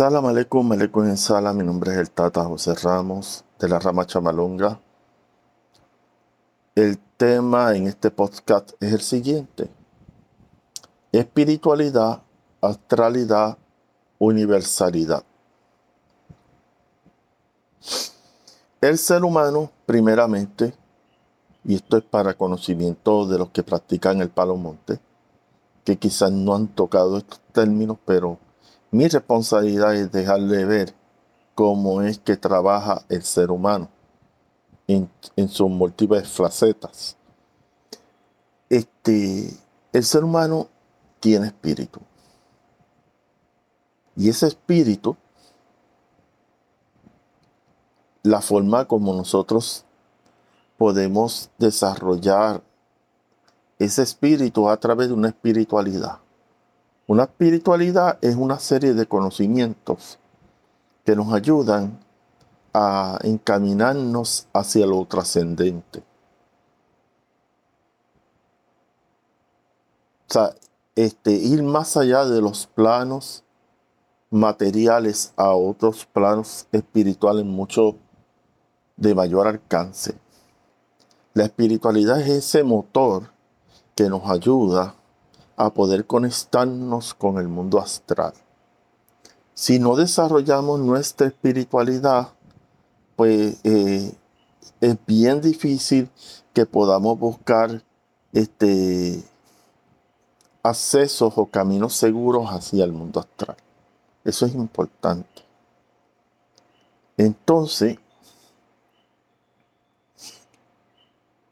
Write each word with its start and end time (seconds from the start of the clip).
Salam 0.00 0.24
aleikum, 0.24 0.72
aleikum 0.72 1.04
en. 1.14 1.52
Mi 1.52 1.62
nombre 1.62 1.92
es 1.92 1.98
el 1.98 2.10
Tata 2.10 2.42
José 2.44 2.74
Ramos 2.74 3.44
de 3.58 3.68
la 3.68 3.78
rama 3.78 4.06
Chamalonga. 4.06 4.80
El 6.74 6.98
tema 7.18 7.76
en 7.76 7.86
este 7.86 8.10
podcast 8.10 8.70
es 8.80 8.94
el 8.94 9.02
siguiente: 9.02 9.68
espiritualidad, 11.12 12.22
astralidad, 12.62 13.58
universalidad. 14.18 15.22
El 18.80 18.96
ser 18.96 19.22
humano, 19.22 19.70
primeramente, 19.84 20.72
y 21.62 21.74
esto 21.74 21.98
es 21.98 22.04
para 22.04 22.32
conocimiento 22.32 23.26
de 23.26 23.36
los 23.36 23.50
que 23.50 23.62
practican 23.62 24.22
el 24.22 24.30
palo 24.30 24.56
monte, 24.56 24.98
que 25.84 25.98
quizás 25.98 26.32
no 26.32 26.54
han 26.54 26.68
tocado 26.68 27.18
estos 27.18 27.40
términos, 27.52 27.98
pero 28.06 28.38
mi 28.90 29.06
responsabilidad 29.08 29.94
es 29.94 30.10
dejarle 30.10 30.64
ver 30.64 30.94
cómo 31.54 32.02
es 32.02 32.18
que 32.18 32.36
trabaja 32.36 33.04
el 33.08 33.22
ser 33.22 33.50
humano 33.50 33.88
en, 34.86 35.48
sus 35.48 35.70
múltiples 35.70 36.28
facetas. 36.28 37.16
Este, 38.68 39.50
el 39.92 40.04
ser 40.04 40.24
humano 40.24 40.68
tiene 41.20 41.46
espíritu. 41.46 42.00
Y 44.16 44.28
ese 44.28 44.48
espíritu, 44.48 45.16
la 48.22 48.40
forma 48.40 48.86
como 48.86 49.14
nosotros 49.14 49.84
podemos 50.76 51.50
desarrollar 51.58 52.62
ese 53.78 54.02
espíritu 54.02 54.68
a 54.68 54.76
través 54.76 55.08
de 55.08 55.14
una 55.14 55.28
espiritualidad. 55.28 56.18
Una 57.10 57.24
espiritualidad 57.24 58.18
es 58.20 58.36
una 58.36 58.60
serie 58.60 58.94
de 58.94 59.04
conocimientos 59.04 60.20
que 61.04 61.16
nos 61.16 61.32
ayudan 61.32 61.98
a 62.72 63.18
encaminarnos 63.24 64.46
hacia 64.52 64.86
lo 64.86 65.04
trascendente. 65.06 66.04
O 70.28 70.32
sea, 70.32 70.54
este, 70.94 71.32
ir 71.32 71.64
más 71.64 71.96
allá 71.96 72.24
de 72.26 72.40
los 72.40 72.68
planos 72.68 73.42
materiales 74.30 75.32
a 75.34 75.50
otros 75.50 76.06
planos 76.06 76.68
espirituales 76.70 77.44
mucho 77.44 77.96
de 78.96 79.16
mayor 79.16 79.48
alcance. 79.48 80.14
La 81.34 81.42
espiritualidad 81.42 82.20
es 82.20 82.28
ese 82.28 82.62
motor 82.62 83.32
que 83.96 84.08
nos 84.08 84.30
ayuda 84.30 84.94
a 85.60 85.74
poder 85.74 86.06
conectarnos 86.06 87.12
con 87.12 87.36
el 87.38 87.46
mundo 87.46 87.78
astral. 87.78 88.32
Si 89.52 89.78
no 89.78 89.94
desarrollamos 89.94 90.80
nuestra 90.80 91.26
espiritualidad, 91.26 92.28
pues 93.14 93.58
eh, 93.64 94.10
es 94.80 94.96
bien 95.06 95.42
difícil 95.42 96.08
que 96.54 96.64
podamos 96.64 97.18
buscar 97.18 97.82
este, 98.32 99.22
accesos 100.62 101.34
o 101.36 101.44
caminos 101.44 101.94
seguros 101.94 102.48
hacia 102.48 102.84
el 102.84 102.92
mundo 102.92 103.20
astral. 103.20 103.56
Eso 104.24 104.46
es 104.46 104.54
importante. 104.54 105.42
Entonces, 107.18 107.98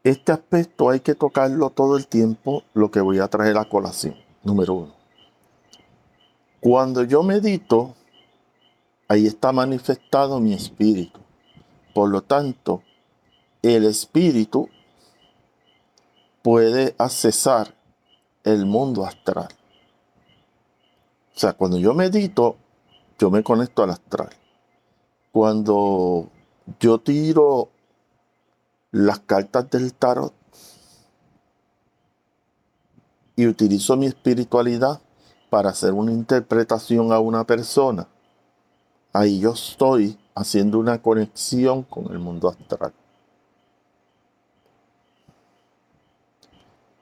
Este 0.03 0.31
aspecto 0.31 0.89
hay 0.89 1.01
que 1.01 1.13
tocarlo 1.13 1.69
todo 1.71 1.97
el 1.97 2.07
tiempo, 2.07 2.63
lo 2.73 2.89
que 2.89 3.01
voy 3.01 3.19
a 3.19 3.27
traer 3.27 3.57
a 3.57 3.65
colación. 3.65 4.15
Número 4.43 4.73
uno. 4.73 4.93
Cuando 6.61 7.03
yo 7.03 7.21
medito, 7.23 7.95
ahí 9.07 9.25
está 9.25 9.51
manifestado 9.51 10.39
mi 10.39 10.53
espíritu. 10.53 11.19
Por 11.93 12.09
lo 12.09 12.21
tanto, 12.21 12.81
el 13.61 13.85
espíritu 13.85 14.69
puede 16.41 16.95
accesar 16.97 17.75
el 18.43 18.65
mundo 18.65 19.05
astral. 19.05 19.49
O 21.35 21.39
sea, 21.39 21.53
cuando 21.53 21.77
yo 21.77 21.93
medito, 21.93 22.57
yo 23.17 23.29
me 23.29 23.43
conecto 23.43 23.83
al 23.83 23.91
astral. 23.91 24.29
Cuando 25.31 26.29
yo 26.79 26.99
tiro 26.99 27.69
las 28.91 29.19
cartas 29.19 29.69
del 29.69 29.93
tarot 29.93 30.33
y 33.35 33.47
utilizo 33.47 33.95
mi 33.95 34.07
espiritualidad 34.07 34.99
para 35.49 35.69
hacer 35.69 35.93
una 35.93 36.11
interpretación 36.11 37.11
a 37.13 37.19
una 37.19 37.45
persona, 37.45 38.07
ahí 39.13 39.39
yo 39.39 39.53
estoy 39.53 40.17
haciendo 40.35 40.79
una 40.79 41.01
conexión 41.01 41.83
con 41.83 42.11
el 42.11 42.19
mundo 42.19 42.49
astral. 42.49 42.93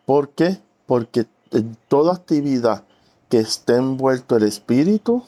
¿Por 0.05 0.29
qué? 0.29 0.61
Porque 0.85 1.27
en 1.51 1.75
toda 1.87 2.13
actividad 2.13 2.83
que 3.29 3.39
esté 3.39 3.75
envuelto 3.75 4.37
el 4.37 4.43
espíritu, 4.43 5.23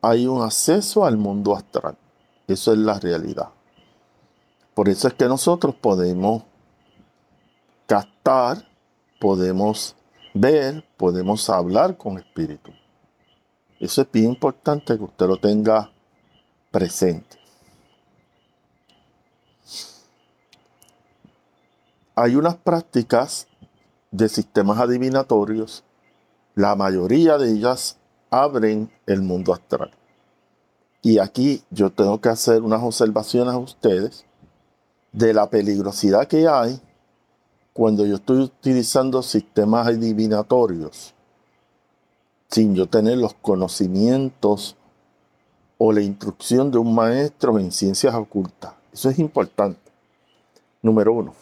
hay 0.00 0.26
un 0.26 0.42
acceso 0.42 1.04
al 1.04 1.16
mundo 1.16 1.54
astral. 1.54 1.96
Eso 2.46 2.72
es 2.72 2.78
la 2.78 2.98
realidad. 2.98 3.50
Por 4.76 4.90
eso 4.90 5.08
es 5.08 5.14
que 5.14 5.24
nosotros 5.24 5.74
podemos 5.74 6.42
captar, 7.86 8.58
podemos 9.18 9.96
ver, 10.34 10.84
podemos 10.98 11.48
hablar 11.48 11.96
con 11.96 12.18
espíritu. 12.18 12.72
Eso 13.80 14.02
es 14.02 14.12
bien 14.12 14.26
importante 14.26 14.98
que 14.98 15.02
usted 15.02 15.26
lo 15.28 15.38
tenga 15.38 15.90
presente. 16.70 17.38
Hay 22.14 22.36
unas 22.36 22.56
prácticas 22.56 23.48
de 24.10 24.28
sistemas 24.28 24.78
adivinatorios, 24.78 25.84
la 26.54 26.76
mayoría 26.76 27.38
de 27.38 27.50
ellas 27.50 27.96
abren 28.28 28.92
el 29.06 29.22
mundo 29.22 29.54
astral. 29.54 29.90
Y 31.00 31.18
aquí 31.18 31.64
yo 31.70 31.88
tengo 31.88 32.20
que 32.20 32.28
hacer 32.28 32.60
unas 32.60 32.82
observaciones 32.82 33.54
a 33.54 33.58
ustedes 33.58 34.26
de 35.16 35.32
la 35.32 35.48
peligrosidad 35.48 36.28
que 36.28 36.46
hay 36.46 36.78
cuando 37.72 38.04
yo 38.04 38.16
estoy 38.16 38.40
utilizando 38.40 39.22
sistemas 39.22 39.86
adivinatorios 39.86 41.14
sin 42.48 42.74
yo 42.74 42.86
tener 42.86 43.16
los 43.16 43.32
conocimientos 43.32 44.76
o 45.78 45.90
la 45.92 46.02
instrucción 46.02 46.70
de 46.70 46.78
un 46.78 46.94
maestro 46.94 47.58
en 47.58 47.72
ciencias 47.72 48.14
ocultas. 48.14 48.74
Eso 48.92 49.08
es 49.08 49.18
importante. 49.18 49.80
Número 50.82 51.14
uno. 51.14 51.34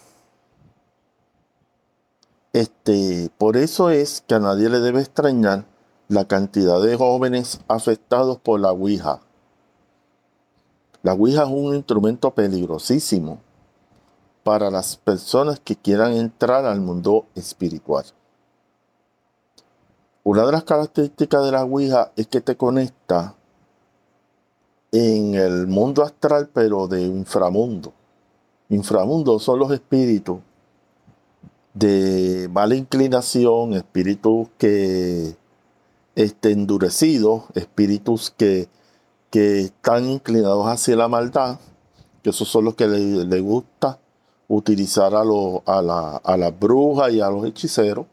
Este, 2.53 3.29
por 3.39 3.57
eso 3.57 3.91
es 3.91 4.23
que 4.27 4.37
a 4.37 4.39
nadie 4.39 4.69
le 4.69 4.79
debe 4.79 5.01
extrañar 5.01 5.65
la 6.07 6.27
cantidad 6.27 6.81
de 6.81 6.97
jóvenes 6.97 7.61
afectados 7.67 8.39
por 8.39 8.61
la 8.61 8.71
Ouija. 8.71 9.21
La 11.03 11.13
Ouija 11.13 11.43
es 11.43 11.49
un 11.49 11.75
instrumento 11.75 12.31
peligrosísimo 12.31 13.41
para 14.45 14.71
las 14.71 14.97
personas 14.99 15.59
que 15.59 15.75
quieran 15.75 16.13
entrar 16.13 16.67
al 16.67 16.81
mundo 16.81 17.27
espiritual. 17.35 18.05
Una 20.23 20.47
de 20.47 20.53
las 20.53 20.65
características 20.65 21.45
de 21.45 21.53
la 21.53 21.65
Ouija 21.65 22.13
es 22.15 22.29
que 22.29 22.41
te 22.41 22.57
conecta 22.57 23.35
en 24.93 25.35
el 25.35 25.67
mundo 25.67 26.03
astral, 26.03 26.51
pero 26.53 26.87
de 26.87 27.03
inframundo. 27.03 27.93
Inframundo 28.69 29.39
son 29.39 29.59
los 29.59 29.73
espíritus 29.73 30.39
de 31.73 32.49
mala 32.53 32.77
inclinación, 32.77 33.75
espíritus 33.75 34.49
que 34.59 35.37
estén 36.15 36.61
endurecidos, 36.61 37.45
espíritus 37.55 38.31
que, 38.31 38.69
que 39.31 39.61
están 39.63 40.09
inclinados 40.09 40.67
hacia 40.67 40.97
la 40.97 41.09
maldad, 41.09 41.59
que 42.23 42.31
esos 42.31 42.49
son 42.49 42.67
los 42.67 42.75
que 42.75 42.87
le, 42.87 43.25
le 43.25 43.41
gusta 43.41 43.99
utilizar 44.49 45.15
a, 45.15 45.21
a, 45.21 45.83
la, 45.83 46.17
a 46.17 46.37
las 46.37 46.59
brujas 46.59 47.13
y 47.13 47.21
a 47.21 47.31
los 47.31 47.45
hechiceros. 47.45 48.07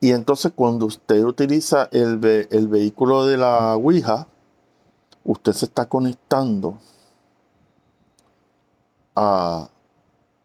Y 0.00 0.12
entonces 0.12 0.52
cuando 0.54 0.86
usted 0.86 1.24
utiliza 1.24 1.88
el, 1.90 2.24
el 2.50 2.68
vehículo 2.68 3.26
de 3.26 3.36
la 3.36 3.74
Ouija, 3.76 4.28
usted 5.24 5.52
se 5.52 5.66
está 5.66 5.86
conectando 5.88 6.78
a, 9.14 9.68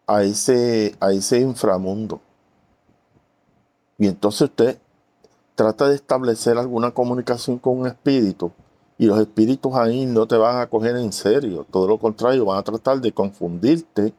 a, 0.07 0.23
ese, 0.23 0.95
a 0.99 1.11
ese 1.11 1.39
inframundo. 1.39 2.19
Y 3.97 4.07
entonces 4.07 4.41
usted 4.49 4.79
trata 5.55 5.87
de 5.87 5.95
establecer 5.95 6.57
alguna 6.57 6.91
comunicación 6.91 7.59
con 7.59 7.79
un 7.79 7.87
espíritu 7.87 8.51
y 8.97 9.05
los 9.05 9.19
espíritus 9.19 9.75
ahí 9.75 10.05
no 10.05 10.27
te 10.27 10.35
van 10.35 10.59
a 10.59 10.67
coger 10.67 10.95
en 10.97 11.13
serio, 11.13 11.65
todo 11.69 11.87
lo 11.87 11.99
contrario, 11.99 12.45
van 12.45 12.57
a 12.57 12.63
tratar 12.63 12.99
de 13.01 13.11
confundirte 13.11 14.13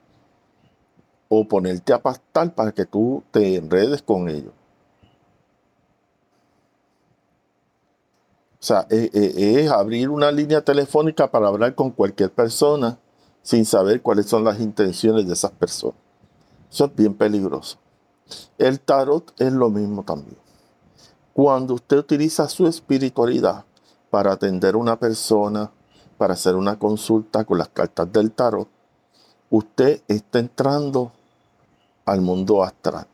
o 1.28 1.46
ponerte 1.46 1.92
a 1.92 2.02
pastar 2.02 2.54
para 2.54 2.72
que 2.72 2.84
tú 2.84 3.22
te 3.30 3.56
enredes 3.56 4.02
con 4.02 4.28
ellos. 4.28 4.52
O 8.60 8.66
sea, 8.66 8.86
es, 8.88 9.10
es 9.12 9.70
abrir 9.70 10.08
una 10.08 10.32
línea 10.32 10.62
telefónica 10.62 11.30
para 11.30 11.48
hablar 11.48 11.74
con 11.74 11.90
cualquier 11.90 12.32
persona 12.32 12.98
sin 13.42 13.66
saber 13.66 14.00
cuáles 14.00 14.26
son 14.26 14.42
las 14.42 14.58
intenciones 14.58 15.26
de 15.26 15.34
esas 15.34 15.50
personas. 15.50 15.98
Eso 16.70 16.86
es 16.86 16.96
bien 16.96 17.14
peligroso. 17.14 17.76
El 18.58 18.80
tarot 18.80 19.32
es 19.38 19.52
lo 19.52 19.68
mismo 19.68 20.02
también. 20.02 20.38
Cuando 21.34 21.74
usted 21.74 21.98
utiliza 21.98 22.48
su 22.48 22.66
espiritualidad 22.66 23.64
para 24.10 24.32
atender 24.32 24.74
a 24.74 24.78
una 24.78 24.98
persona, 24.98 25.70
para 26.16 26.34
hacer 26.34 26.54
una 26.54 26.78
consulta 26.78 27.44
con 27.44 27.58
las 27.58 27.68
cartas 27.68 28.10
del 28.12 28.32
tarot, 28.32 28.68
usted 29.56 30.02
está 30.08 30.40
entrando 30.40 31.12
al 32.04 32.20
mundo 32.20 32.62
astral. 32.62 33.06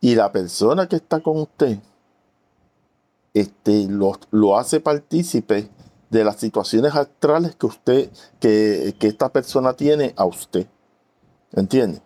Y 0.00 0.14
la 0.14 0.30
persona 0.30 0.88
que 0.88 0.96
está 0.96 1.20
con 1.20 1.40
usted 1.40 1.78
este, 3.34 3.86
lo, 3.88 4.12
lo 4.30 4.56
hace 4.56 4.80
partícipe 4.80 5.68
de 6.10 6.24
las 6.24 6.36
situaciones 6.36 6.94
astrales 6.94 7.56
que 7.56 7.66
usted, 7.66 8.10
que, 8.38 8.94
esta 9.00 9.28
persona 9.28 9.72
tiene 9.72 10.14
a 10.16 10.24
usted. 10.24 10.66
¿Entiende? 11.52 12.00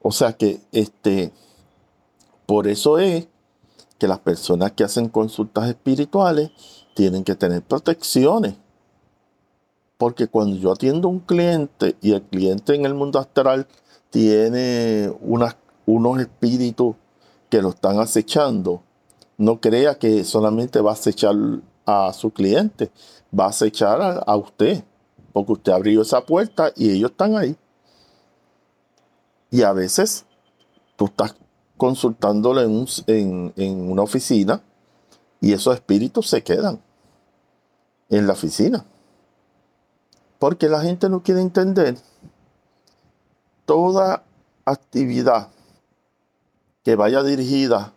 O 0.00 0.12
sea 0.12 0.32
que 0.32 0.60
este, 0.72 1.32
por 2.46 2.66
eso 2.68 2.98
es 2.98 3.26
que 3.98 4.08
las 4.08 4.20
personas 4.20 4.72
que 4.72 4.84
hacen 4.84 5.08
consultas 5.08 5.68
espirituales 5.68 6.50
tienen 6.94 7.22
que 7.22 7.34
tener 7.34 7.62
protecciones. 7.62 8.54
Porque 9.98 10.28
cuando 10.28 10.56
yo 10.56 10.72
atiendo 10.72 11.08
a 11.08 11.10
un 11.10 11.18
cliente 11.18 11.96
y 12.00 12.12
el 12.12 12.22
cliente 12.22 12.74
en 12.74 12.86
el 12.86 12.94
mundo 12.94 13.18
astral 13.18 13.66
tiene 14.10 15.12
unos 15.20 16.20
espíritus 16.20 16.94
que 17.50 17.60
lo 17.60 17.70
están 17.70 17.98
acechando, 17.98 18.82
no 19.36 19.60
crea 19.60 19.98
que 19.98 20.24
solamente 20.24 20.80
va 20.80 20.90
a 20.90 20.94
acechar 20.94 21.34
a 21.84 22.12
su 22.12 22.30
cliente, 22.30 22.90
va 23.38 23.46
a 23.46 23.48
acechar 23.48 24.22
a, 24.24 24.36
usted, 24.36 24.84
porque 25.32 25.52
usted 25.52 25.72
abrió 25.72 26.02
esa 26.02 26.24
puerta 26.24 26.72
y 26.76 26.90
ellos 26.90 27.10
están 27.10 27.36
ahí. 27.36 27.56
Y 29.50 29.62
a 29.62 29.72
veces 29.72 30.26
tú 30.96 31.06
estás 31.06 31.34
consultándole 31.76 32.62
en 32.64 33.90
una 33.90 34.02
oficina 34.02 34.62
y 35.40 35.52
esos 35.52 35.74
espíritus 35.74 36.28
se 36.28 36.42
quedan 36.42 36.80
en 38.08 38.26
la 38.26 38.32
oficina. 38.32 38.84
Porque 40.38 40.68
la 40.68 40.80
gente 40.82 41.08
no 41.08 41.22
quiere 41.22 41.40
entender 41.40 41.98
toda 43.66 44.22
actividad 44.64 45.48
que 46.84 46.96
vaya 46.96 47.22
dirigida 47.22 47.92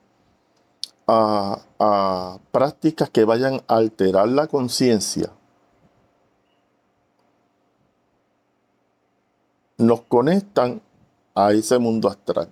a, 1.07 2.39
prácticas 2.51 3.09
que 3.09 3.23
vayan 3.25 3.61
a 3.67 3.75
alterar 3.75 4.27
la 4.27 4.47
conciencia, 4.47 5.31
nos 9.77 10.01
conectan 10.01 10.81
a 11.33 11.53
ese 11.53 11.79
mundo 11.79 12.07
astral. 12.09 12.49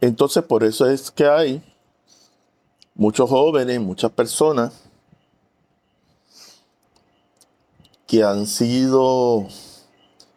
Entonces 0.00 0.44
por 0.44 0.62
eso 0.62 0.88
es 0.88 1.10
que 1.10 1.26
hay 1.26 1.75
muchos 2.96 3.28
jóvenes, 3.28 3.80
muchas 3.80 4.10
personas 4.10 4.72
que 8.06 8.22
han 8.22 8.46
sido 8.46 9.46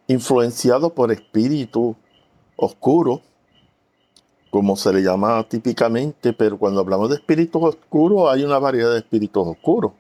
influenciado 0.08 0.94
por 0.94 1.12
espíritu 1.12 1.96
oscuro, 2.56 3.22
como 4.50 4.76
se 4.76 4.92
le 4.92 5.02
llama 5.02 5.48
típicamente, 5.48 6.34
pero 6.34 6.58
cuando 6.58 6.82
hablamos 6.82 7.10
de 7.10 7.16
espíritus 7.16 7.62
oscuros 7.64 8.32
hay 8.32 8.44
una 8.44 8.60
variedad 8.60 8.92
de 8.92 9.00
espíritus 9.00 9.48
oscuros. 9.48 9.92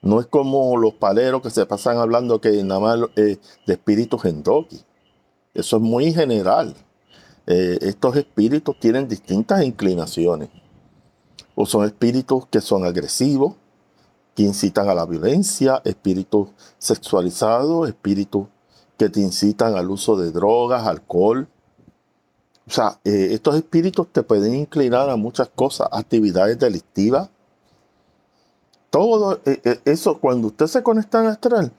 No 0.00 0.20
es 0.20 0.26
como 0.26 0.76
los 0.76 0.94
paleros 0.94 1.42
que 1.42 1.50
se 1.50 1.66
pasan 1.66 1.96
hablando 1.96 2.40
que 2.40 2.62
nada 2.62 2.80
más 2.80 2.98
eh, 3.16 3.38
de 3.66 3.72
espíritus 3.72 4.24
endoki. 4.26 4.80
Eso 5.54 5.76
es 5.76 5.82
muy 5.82 6.12
general. 6.12 6.76
Eh, 7.46 7.78
estos 7.80 8.14
espíritus 8.14 8.78
tienen 8.78 9.08
distintas 9.08 9.64
inclinaciones. 9.64 10.50
O 11.60 11.66
son 11.66 11.84
espíritus 11.84 12.46
que 12.46 12.60
son 12.60 12.84
agresivos, 12.84 13.56
que 14.36 14.44
incitan 14.44 14.88
a 14.88 14.94
la 14.94 15.04
violencia, 15.04 15.82
espíritus 15.84 16.50
sexualizados, 16.78 17.88
espíritus 17.88 18.46
que 18.96 19.08
te 19.08 19.18
incitan 19.18 19.74
al 19.74 19.90
uso 19.90 20.16
de 20.16 20.30
drogas, 20.30 20.86
alcohol. 20.86 21.48
O 22.64 22.70
sea, 22.70 23.00
eh, 23.02 23.30
estos 23.32 23.56
espíritus 23.56 24.06
te 24.12 24.22
pueden 24.22 24.54
inclinar 24.54 25.10
a 25.10 25.16
muchas 25.16 25.48
cosas, 25.48 25.88
actividades 25.90 26.60
delictivas. 26.60 27.28
Todo 28.88 29.40
eh, 29.44 29.60
eh, 29.64 29.80
eso, 29.84 30.20
cuando 30.20 30.46
usted 30.46 30.68
se 30.68 30.84
conecta 30.84 31.18
en 31.22 31.26
astral, 31.26 31.72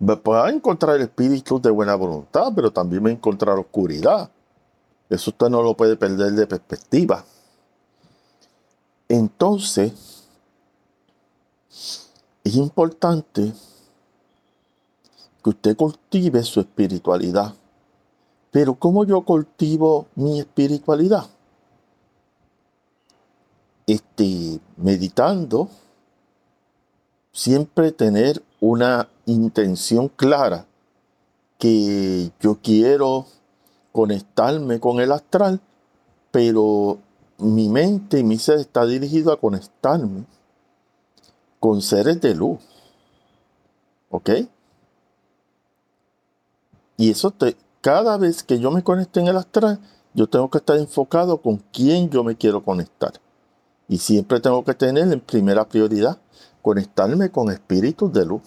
va 0.00 0.46
a 0.46 0.50
encontrar 0.50 1.00
espíritus 1.00 1.60
de 1.60 1.70
buena 1.70 1.96
voluntad, 1.96 2.52
pero 2.54 2.70
también 2.70 3.04
va 3.04 3.08
a 3.08 3.12
encontrar 3.14 3.58
oscuridad. 3.58 4.30
Eso 5.10 5.30
usted 5.30 5.48
no 5.48 5.60
lo 5.60 5.76
puede 5.76 5.96
perder 5.96 6.34
de 6.34 6.46
perspectiva. 6.46 7.24
Entonces, 9.08 9.92
es 12.44 12.54
importante 12.54 13.52
que 15.42 15.50
usted 15.50 15.76
cultive 15.76 16.42
su 16.42 16.60
espiritualidad. 16.60 17.54
Pero 18.50 18.74
¿cómo 18.74 19.04
yo 19.04 19.22
cultivo 19.22 20.06
mi 20.14 20.40
espiritualidad? 20.40 21.26
Este, 23.86 24.60
meditando, 24.76 25.68
siempre 27.32 27.92
tener 27.92 28.42
una 28.60 29.08
intención 29.26 30.08
clara 30.08 30.66
que 31.58 32.30
yo 32.40 32.58
quiero 32.62 33.26
conectarme 33.92 34.80
con 34.80 35.00
el 35.00 35.12
astral, 35.12 35.60
pero 36.30 36.98
mi 37.38 37.68
mente 37.68 38.18
y 38.18 38.24
mi 38.24 38.38
ser 38.38 38.58
está 38.58 38.84
dirigido 38.84 39.32
a 39.32 39.40
conectarme 39.40 40.24
con 41.60 41.80
seres 41.80 42.20
de 42.20 42.34
luz. 42.34 42.58
¿Ok? 44.10 44.30
Y 46.96 47.10
eso 47.10 47.32
cada 47.80 48.16
vez 48.16 48.42
que 48.42 48.58
yo 48.58 48.70
me 48.70 48.82
conecte 48.82 49.20
en 49.20 49.28
el 49.28 49.36
astral, 49.36 49.80
yo 50.14 50.28
tengo 50.28 50.50
que 50.50 50.58
estar 50.58 50.76
enfocado 50.76 51.40
con 51.40 51.58
quién 51.72 52.10
yo 52.10 52.24
me 52.24 52.36
quiero 52.36 52.64
conectar. 52.64 53.12
Y 53.88 53.98
siempre 53.98 54.40
tengo 54.40 54.64
que 54.64 54.74
tener 54.74 55.10
en 55.10 55.20
primera 55.20 55.68
prioridad 55.68 56.18
conectarme 56.60 57.30
con 57.30 57.50
espíritus 57.50 58.12
de 58.12 58.26
luz. 58.26 58.42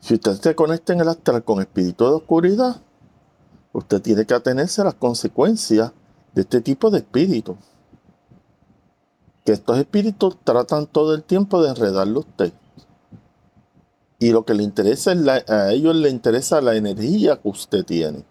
Si 0.00 0.14
usted 0.14 0.34
se 0.40 0.54
conecta 0.54 0.92
en 0.92 1.00
el 1.00 1.08
astral 1.08 1.44
con 1.44 1.60
espíritus 1.60 2.08
de 2.08 2.14
oscuridad, 2.16 2.76
usted 3.72 4.02
tiene 4.02 4.26
que 4.26 4.34
atenerse 4.34 4.82
a 4.82 4.84
las 4.84 4.94
consecuencias 4.94 5.92
de 6.34 6.42
este 6.42 6.60
tipo 6.60 6.90
de 6.90 6.98
espíritus. 6.98 7.56
Que 9.44 9.52
estos 9.52 9.78
espíritus 9.78 10.36
tratan 10.44 10.86
todo 10.86 11.14
el 11.14 11.22
tiempo 11.22 11.62
de 11.62 11.70
enredarlo 11.70 12.20
a 12.20 12.20
usted. 12.20 12.52
Y 14.18 14.30
lo 14.30 14.44
que 14.44 14.54
le 14.54 14.62
interesa 14.62 15.12
es 15.12 15.50
a 15.50 15.72
ellos 15.72 15.96
le 15.96 16.10
interesa 16.10 16.60
la 16.60 16.76
energía 16.76 17.40
que 17.40 17.48
usted 17.48 17.84
tiene. 17.84 18.24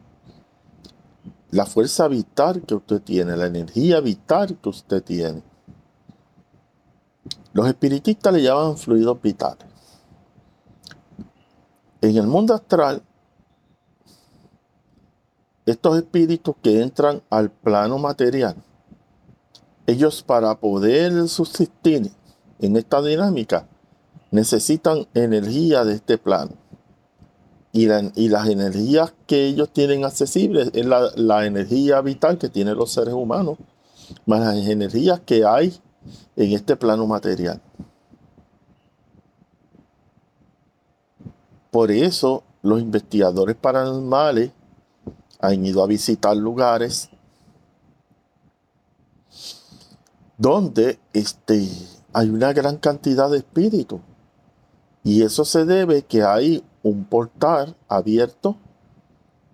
La 1.51 1.65
fuerza 1.65 2.07
vital 2.07 2.61
que 2.61 2.75
usted 2.75 3.01
tiene, 3.01 3.35
la 3.35 3.47
energía 3.47 3.99
vital 3.99 4.55
que 4.61 4.69
usted 4.69 5.03
tiene. 5.03 5.41
Los 7.53 7.67
espiritistas 7.67 8.31
le 8.31 8.43
llaman 8.43 8.77
fluidos 8.77 9.19
vitales. 9.19 9.65
En 12.01 12.15
el 12.15 12.27
mundo 12.27 12.53
astral, 12.53 13.01
estos 15.69 15.97
espíritus 15.97 16.55
que 16.61 16.81
entran 16.81 17.21
al 17.29 17.51
plano 17.51 17.97
material, 17.97 18.55
ellos 19.87 20.23
para 20.23 20.59
poder 20.59 21.27
subsistir 21.27 22.11
en 22.59 22.75
esta 22.75 23.01
dinámica, 23.01 23.67
necesitan 24.31 25.07
energía 25.13 25.83
de 25.83 25.95
este 25.95 26.17
plano. 26.17 26.51
Y, 27.71 27.87
y 28.15 28.29
las 28.29 28.47
energías 28.47 29.13
que 29.27 29.45
ellos 29.45 29.69
tienen 29.71 30.03
accesibles 30.03 30.71
es 30.73 30.85
la, 30.85 31.45
energía 31.45 32.01
vital 32.01 32.37
que 32.37 32.49
tienen 32.49 32.75
los 32.75 32.91
seres 32.91 33.13
humanos, 33.13 33.57
más 34.25 34.39
las 34.41 34.67
energías 34.67 35.19
que 35.19 35.45
hay 35.45 35.79
en 36.35 36.53
este 36.53 36.75
plano 36.75 37.05
material. 37.05 37.61
Por 41.71 41.91
eso 41.91 42.43
los 42.61 42.81
investigadores 42.81 43.55
paranormales 43.55 44.51
han 45.39 45.65
ido 45.65 45.83
a 45.83 45.87
visitar 45.87 46.35
lugares 46.35 47.09
donde 50.37 50.99
este, 51.13 51.67
hay 52.13 52.29
una 52.29 52.53
gran 52.53 52.77
cantidad 52.77 53.29
de 53.29 53.39
espíritus 53.39 53.99
y 55.03 55.23
eso 55.23 55.45
se 55.45 55.65
debe 55.65 56.03
que 56.03 56.23
hay 56.23 56.63
un 56.83 57.05
portal 57.05 57.75
abierto 57.87 58.57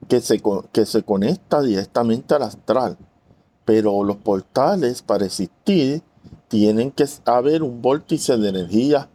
que 0.08 0.22
se, 0.22 0.42
que 0.72 0.86
se 0.86 1.04
conecta 1.04 1.62
directamente 1.62 2.36
al 2.36 2.44
astral. 2.44 2.98
Pero 3.64 4.04
los 4.04 4.18
portales, 4.18 5.02
para 5.02 5.26
existir, 5.26 6.04
tienen 6.48 6.92
que 6.92 7.06
haber 7.26 7.64
un 7.64 7.82
vórtice 7.82 8.38
de 8.38 8.50
energía 8.50 9.10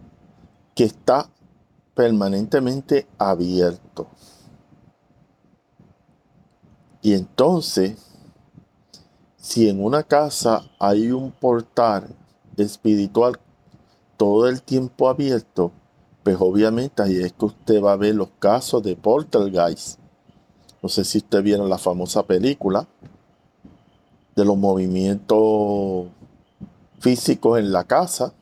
que 0.75 0.85
está 0.85 1.29
permanentemente 1.95 3.07
abierto. 3.19 4.09
Y 7.02 7.14
entonces, 7.14 7.97
si 9.37 9.69
en 9.69 9.83
una 9.83 10.02
casa 10.02 10.64
hay 10.78 11.11
un 11.11 11.30
portal 11.30 12.14
espiritual 12.57 13.38
todo 14.16 14.49
el 14.49 14.62
tiempo 14.62 15.09
abierto, 15.09 15.73
pues 16.23 16.37
obviamente 16.38 17.02
ahí 17.02 17.16
es 17.16 17.33
que 17.33 17.47
usted 17.47 17.83
va 17.83 17.92
a 17.92 17.97
ver 17.97 18.14
los 18.14 18.28
casos 18.38 18.83
de 18.83 18.95
Guys. 18.95 19.99
No 20.83 20.88
sé 20.88 21.04
si 21.04 21.19
usted 21.19 21.42
vieron 21.42 21.69
la 21.69 21.78
famosa 21.78 22.23
película 22.23 22.87
de 24.37 24.45
los 24.45 24.57
movimientos 24.57 26.07
físicos 26.99 27.59
en 27.59 27.73
la 27.73 27.85
casa, 27.85 28.33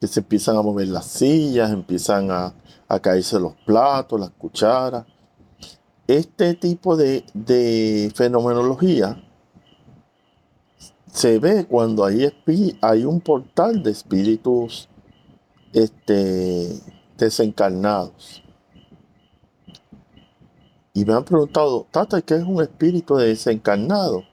que 0.00 0.06
se 0.06 0.20
empiezan 0.20 0.56
a 0.56 0.62
mover 0.62 0.88
las 0.88 1.06
sillas, 1.06 1.70
empiezan 1.70 2.30
a, 2.30 2.54
caerse 3.02 3.38
los 3.38 3.54
platos, 3.66 4.18
las 4.18 4.30
cucharas. 4.30 5.04
Este 6.10 6.54
tipo 6.54 6.96
de, 6.96 7.24
de 7.34 8.10
fenomenología 8.16 9.22
se 11.12 11.38
ve 11.38 11.66
cuando 11.66 12.04
hay, 12.04 12.28
hay 12.80 13.04
un 13.04 13.20
portal 13.20 13.80
de 13.84 13.92
espíritus 13.92 14.88
este, 15.72 16.80
desencarnados. 17.16 18.42
Y 20.94 21.04
me 21.04 21.14
han 21.14 21.24
preguntado, 21.24 21.86
Tata, 21.92 22.20
¿qué 22.22 22.34
es 22.34 22.42
un 22.42 22.60
espíritu 22.60 23.14
desencarnado? 23.14 24.24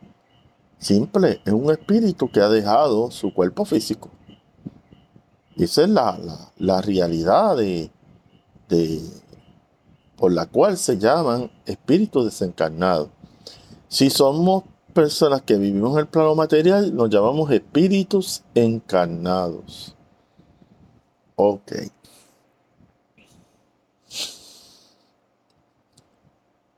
Simple, 0.79 1.41
es 1.45 1.53
un 1.53 1.69
espíritu 1.69 2.31
que 2.31 2.39
ha 2.39 2.49
dejado 2.49 3.11
su 3.11 3.31
cuerpo 3.31 3.65
físico. 3.65 4.09
esa 5.55 5.83
es 5.83 5.89
la, 5.89 6.17
la, 6.57 6.81
realidad 6.81 7.55
de, 7.55 7.91
de, 8.67 9.26
por 10.17 10.31
la 10.33 10.47
cual 10.47 10.77
se 10.77 10.97
llaman 10.97 11.49
espíritus 11.65 12.25
desencarnados. 12.25 13.09
Si 13.87 14.09
somos 14.09 14.63
personas 14.93 15.43
que 15.43 15.57
vivimos 15.57 15.93
en 15.93 15.99
el 15.99 16.07
plano 16.07 16.35
material, 16.35 16.93
nos 16.95 17.09
llamamos 17.09 17.51
espíritus 17.51 18.43
encarnados. 18.55 19.95
Ok. 21.35 21.71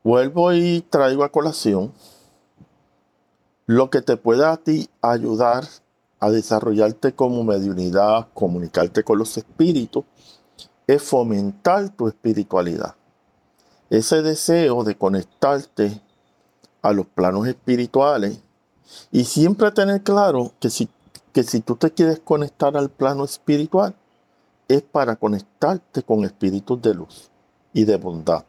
Vuelvo 0.04 0.54
y 0.54 0.82
traigo 0.90 1.24
a 1.24 1.32
colación 1.32 1.94
lo 3.66 3.90
que 3.90 4.02
te 4.02 4.18
pueda 4.18 4.52
a 4.52 4.58
ti 4.58 4.90
ayudar 5.02 5.64
a 6.20 6.30
desarrollarte 6.32 7.14
como 7.14 7.44
mediunidad, 7.44 8.28
comunicarte 8.34 9.04
con 9.04 9.20
los 9.20 9.38
espíritus, 9.38 10.04
es 10.88 11.04
fomentar 11.04 11.90
tu 11.96 12.08
espiritualidad. 12.08 12.96
Ese 13.90 14.22
deseo 14.22 14.84
de 14.84 14.96
conectarte 14.96 16.02
a 16.82 16.94
los 16.94 17.08
planos 17.08 17.48
espirituales 17.48 18.40
y 19.12 19.26
siempre 19.26 19.72
tener 19.72 20.04
claro 20.04 20.54
que 20.60 20.70
si, 20.70 20.90
que 21.34 21.44
si 21.44 21.62
tú 21.62 21.76
te 21.76 21.92
quieres 21.92 22.20
conectar 22.20 22.76
al 22.78 22.90
plano 22.90 23.26
espiritual, 23.26 23.96
es 24.68 24.84
para 24.84 25.16
conectarte 25.16 26.04
con 26.04 26.24
espíritus 26.24 26.82
de 26.82 26.94
luz 26.94 27.32
y 27.74 27.86
de 27.86 27.98
bondad. 27.98 28.46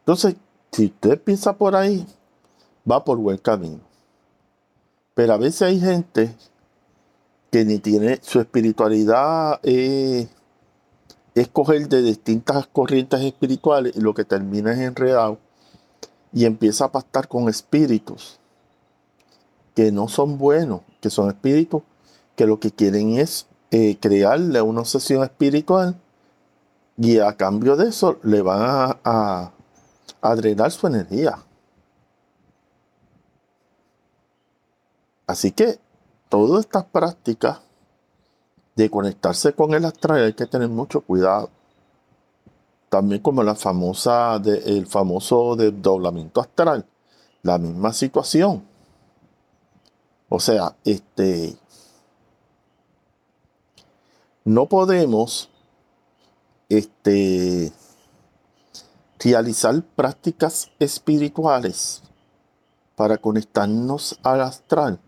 Entonces, 0.00 0.36
si 0.72 0.86
usted 0.86 1.20
piensa 1.20 1.56
por 1.56 1.76
ahí, 1.76 2.06
va 2.90 3.04
por 3.04 3.18
buen 3.18 3.38
camino. 3.38 3.80
Pero 5.14 5.34
a 5.34 5.36
veces 5.36 5.62
hay 5.62 5.80
gente 5.80 6.34
que 7.50 7.64
ni 7.64 7.78
tiene 7.78 8.18
su 8.22 8.40
espiritualidad 8.40 9.60
eh, 9.62 10.28
es 11.34 11.48
coger 11.48 11.88
de 11.88 12.02
distintas 12.02 12.66
corrientes 12.66 13.20
espirituales 13.20 13.96
y 13.96 14.00
lo 14.00 14.14
que 14.14 14.24
termina 14.24 14.72
es 14.72 14.78
enredado 14.78 15.38
y 16.32 16.44
empieza 16.44 16.86
a 16.86 16.92
pastar 16.92 17.28
con 17.28 17.48
espíritus 17.48 18.38
que 19.74 19.90
no 19.90 20.08
son 20.08 20.38
buenos, 20.38 20.82
que 21.00 21.10
son 21.10 21.28
espíritus 21.28 21.82
que 22.36 22.46
lo 22.46 22.60
que 22.60 22.70
quieren 22.70 23.18
es 23.18 23.46
eh, 23.70 23.96
crearle 24.00 24.60
una 24.62 24.80
obsesión 24.80 25.22
espiritual 25.24 25.96
y 26.96 27.18
a 27.18 27.36
cambio 27.36 27.76
de 27.76 27.88
eso 27.88 28.18
le 28.22 28.40
van 28.42 28.60
a, 29.04 29.52
a, 30.22 30.36
drenar 30.36 30.70
su 30.70 30.86
energía. 30.86 31.38
Así 35.26 35.50
que 35.50 35.78
todas 36.28 36.60
estas 36.60 36.84
prácticas 36.84 37.60
de 38.74 38.90
conectarse 38.90 39.52
con 39.52 39.74
el 39.74 39.84
astral 39.84 40.24
hay 40.24 40.32
que 40.34 40.46
tener 40.46 40.68
mucho 40.68 41.00
cuidado. 41.00 41.50
También 42.88 43.22
como 43.22 43.42
la 43.42 43.54
famosa 43.54 44.38
de, 44.38 44.58
el 44.58 44.86
famoso 44.86 45.56
desdoblamiento 45.56 46.40
astral, 46.40 46.86
la 47.42 47.58
misma 47.58 47.92
situación. 47.92 48.64
O 50.28 50.40
sea, 50.40 50.76
este 50.84 51.56
no 54.44 54.66
podemos 54.66 55.48
este, 56.68 57.72
realizar 59.18 59.82
prácticas 59.96 60.70
espirituales 60.78 62.02
para 62.94 63.16
conectarnos 63.16 64.18
al 64.22 64.42
astral 64.42 65.00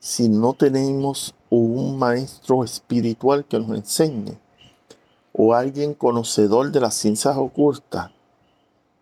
si 0.00 0.28
no 0.28 0.54
tenemos 0.54 1.34
un 1.50 1.98
maestro 1.98 2.62
espiritual 2.64 3.44
que 3.44 3.58
nos 3.58 3.70
enseñe 3.76 4.38
o 5.32 5.54
alguien 5.54 5.94
conocedor 5.94 6.70
de 6.70 6.80
las 6.80 6.94
ciencias 6.94 7.36
ocultas 7.36 8.10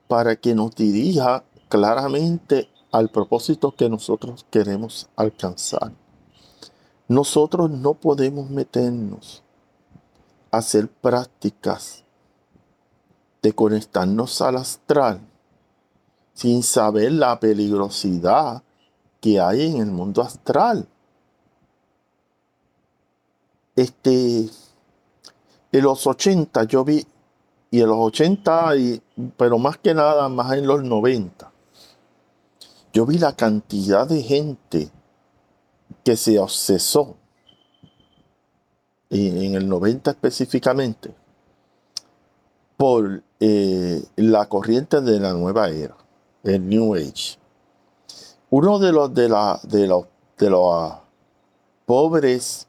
para 0.09 0.37
que 0.37 0.55
nos 0.55 0.75
dirija 0.75 1.45
claramente 1.69 2.69
al 2.93 3.11
propósito 3.11 3.75
que 3.75 3.88
nosotros 3.88 4.47
queremos 4.50 5.09
alcanzar. 5.17 5.93
Nosotros 7.09 7.71
no 7.71 7.95
podemos 7.95 8.50
meternos 8.50 9.43
hacer 10.50 10.88
prácticas 10.88 12.05
de 13.43 13.53
conectarnos 13.53 14.41
al 14.41 14.57
astral 14.57 15.21
sin 16.35 16.62
saber 16.62 17.12
la 17.12 17.38
peligrosidad 17.38 18.62
que 19.26 19.40
hay 19.40 19.66
en 19.66 19.78
el 19.78 19.90
mundo 19.90 20.23
astral. 20.23 20.87
Este, 23.75 24.49
en 25.73 25.83
los 25.83 26.06
80 26.06 26.62
yo 26.62 26.85
vi, 26.85 27.04
y 27.73 27.80
en 27.80 27.88
los 27.88 27.99
80, 27.99 28.76
y, 28.76 29.02
pero 29.37 29.59
más 29.59 29.78
que 29.78 29.95
nada, 29.95 30.28
más 30.28 30.52
en 30.52 30.68
los 30.68 30.85
90, 30.85 31.50
yo 32.92 33.04
vi 33.04 33.18
la 33.18 33.35
cantidad 33.35 34.06
de 34.06 34.23
gente 34.23 34.90
que 36.04 36.16
se 36.16 36.38
obsesó 36.38 37.16
en 39.11 39.56
el 39.56 39.68
90 39.68 40.12
específicamente, 40.12 41.12
por 42.76 43.25
eh, 43.40 44.04
la 44.14 44.49
corriente 44.49 45.00
de 45.00 45.18
la 45.18 45.33
nueva 45.33 45.68
era, 45.71 45.97
el 46.45 46.68
New 46.68 46.95
Age. 46.95 47.38
Uno 48.50 48.79
de 48.79 48.93
los 48.93 49.12
de 49.12 49.29
la, 49.29 49.61
de 49.65 49.87
los 49.87 50.05
de 50.38 50.50
los 50.50 50.71
ah, 50.73 51.03
pobres 51.87 52.67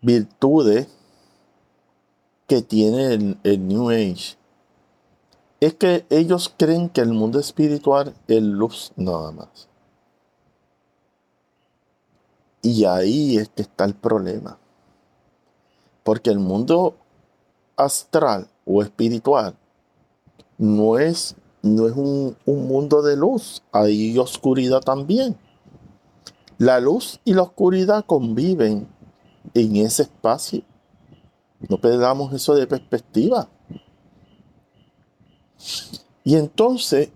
virtudes 0.00 0.88
que 2.46 2.62
tiene 2.62 3.14
el, 3.14 3.38
el, 3.42 3.66
New 3.66 3.90
Age 3.90 4.36
es 5.60 5.74
que 5.74 6.06
ellos 6.10 6.52
creen 6.56 6.88
que 6.88 7.00
el 7.00 7.12
mundo 7.12 7.38
espiritual 7.38 8.14
es 8.28 8.42
luz 8.42 8.92
nada 8.96 9.32
más. 9.32 9.68
Y 12.60 12.84
ahí 12.84 13.36
es 13.38 13.48
que 13.50 13.62
está 13.62 13.84
el 13.84 13.94
problema. 13.94 14.58
Porque 16.02 16.30
el 16.30 16.38
mundo 16.38 16.96
astral 17.76 18.48
o 18.64 18.82
espiritual 18.82 19.54
no 20.58 20.98
es, 20.98 21.34
no 21.64 21.88
es 21.88 21.94
un, 21.96 22.36
mundo 22.46 23.02
de 23.02 23.16
luz, 23.16 23.62
hay 23.72 24.16
oscuridad 24.18 24.80
también. 24.80 25.36
La 26.58 26.78
luz 26.78 27.20
y 27.24 27.34
la 27.34 27.42
oscuridad 27.42 28.04
conviven 28.06 28.86
en 29.54 29.76
ese 29.76 30.02
espacio. 30.02 30.62
No 31.68 31.78
perdamos 31.78 32.32
eso 32.32 32.54
de 32.54 32.66
perspectiva. 32.66 33.48
Y 36.22 36.36
entonces, 36.36 37.10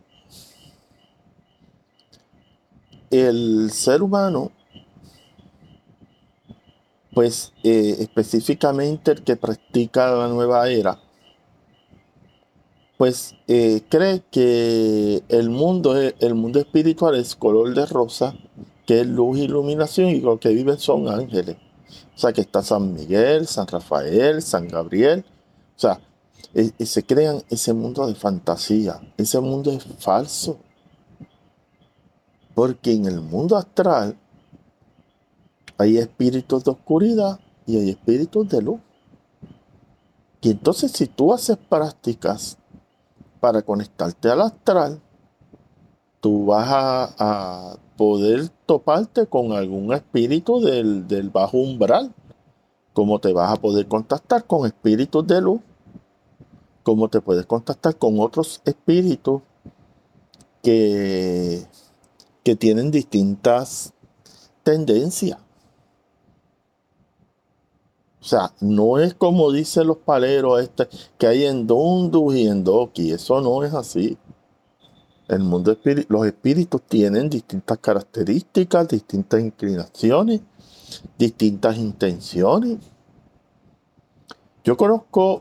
el 3.11 3.71
ser 3.71 4.03
humano 4.03 4.51
pues 7.19 7.53
eh, 7.65 7.97
específicamente 7.99 9.11
el 9.11 9.25
que 9.25 9.35
practica 9.35 10.13
la 10.13 10.29
nueva 10.29 10.69
era, 10.69 11.01
pues 12.99 13.37
eh, 13.47 13.83
cree 13.89 14.25
que 14.31 15.23
el 15.29 15.51
mundo, 15.51 15.97
el 15.97 16.35
mundo 16.35 16.59
espiritual 16.59 17.15
es 17.15 17.37
color 17.37 17.73
de 17.73 17.87
rosa, 17.87 18.35
que 18.87 19.01
es 19.01 19.07
luz 19.07 19.39
e 19.39 19.45
iluminación 19.45 20.09
y 20.09 20.21
lo 20.21 20.41
que 20.41 20.49
viven 20.49 20.79
son 20.79 21.09
ángeles. 21.09 21.57
O 22.17 22.19
sea, 22.19 22.33
que 22.33 22.41
está 22.41 22.61
San 22.61 22.93
Miguel, 22.93 23.47
San 23.47 23.69
Rafael, 23.69 24.43
San 24.43 24.67
Gabriel. 24.67 25.25
O 25.77 25.81
sea, 25.81 26.01
e, 26.53 26.73
se 26.85 27.05
crean 27.05 27.41
ese 27.49 27.73
mundo 27.73 28.05
de 28.05 28.17
fantasía. 28.17 29.01
Ese 29.17 29.39
mundo 29.39 29.71
es 29.71 29.85
falso. 30.01 30.59
Porque 32.53 32.93
en 32.93 33.07
el 33.07 33.21
mundo 33.21 33.57
astral 33.57 34.19
hay 35.77 35.99
espíritus 35.99 36.65
de 36.65 36.73
oscuridad 36.73 37.39
y 37.65 37.77
hay 37.77 37.91
espíritus 37.91 38.49
de 38.49 38.61
luz. 38.61 38.81
Y 40.41 40.51
entonces 40.51 40.91
si 40.91 41.07
tú 41.07 41.33
haces 41.33 41.57
prácticas 41.57 42.59
para 43.41 43.63
conectarte 43.63 44.31
al 44.31 44.43
astral, 44.43 45.01
tú 46.21 46.47
vas 46.47 46.69
a, 47.19 47.77
poder 47.97 48.49
toparte 48.65 49.27
con 49.27 49.51
algún 49.51 49.93
espíritu 49.93 50.61
del, 50.61 51.09
del, 51.09 51.31
bajo 51.31 51.59
umbral, 51.59 52.15
como 52.93 53.19
te 53.19 53.33
vas 53.33 53.53
a 53.53 53.57
poder 53.57 53.89
contactar 53.89 54.45
con 54.45 54.67
espíritus 54.67 55.27
de 55.27 55.41
luz, 55.41 55.61
como 56.85 57.09
te 57.09 57.21
puedes 57.21 57.45
contactar 57.45 57.97
con 57.97 58.21
otros 58.21 58.63
espíritus 58.65 59.43
que, 60.63 61.67
que 62.45 62.55
tienen 62.55 62.93
distintas 62.93 63.93
tendencias. 64.63 65.39
O 68.29 68.31
sea, 68.31 68.53
no 68.61 68.99
es 68.99 69.15
como 69.15 69.51
dicen 69.51 69.87
los 69.87 69.97
paleros 69.97 70.61
este, 70.61 70.87
que 71.17 71.27
hay 71.27 71.47
en 71.47 71.67
Dundus 71.67 72.35
y 72.35 72.47
en 72.47 72.63
Doki. 72.63 73.11
Eso 73.11 73.41
no 73.41 73.65
es 73.65 73.73
así. 73.73 74.19
El 75.29 75.45
mundo 75.45 75.73
espíritu, 75.73 76.13
los 76.13 76.27
espíritus 76.27 76.83
tienen 76.83 77.31
distintas 77.31 77.79
características, 77.79 78.87
distintas 78.87 79.41
inclinaciones, 79.41 80.43
distintas 81.17 81.79
intenciones. 81.79 82.77
Yo 84.63 84.77
conozco 84.77 85.41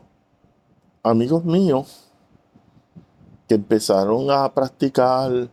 amigos 1.02 1.44
míos 1.44 2.06
que 3.46 3.56
empezaron 3.56 4.30
a 4.30 4.50
practicar 4.54 5.50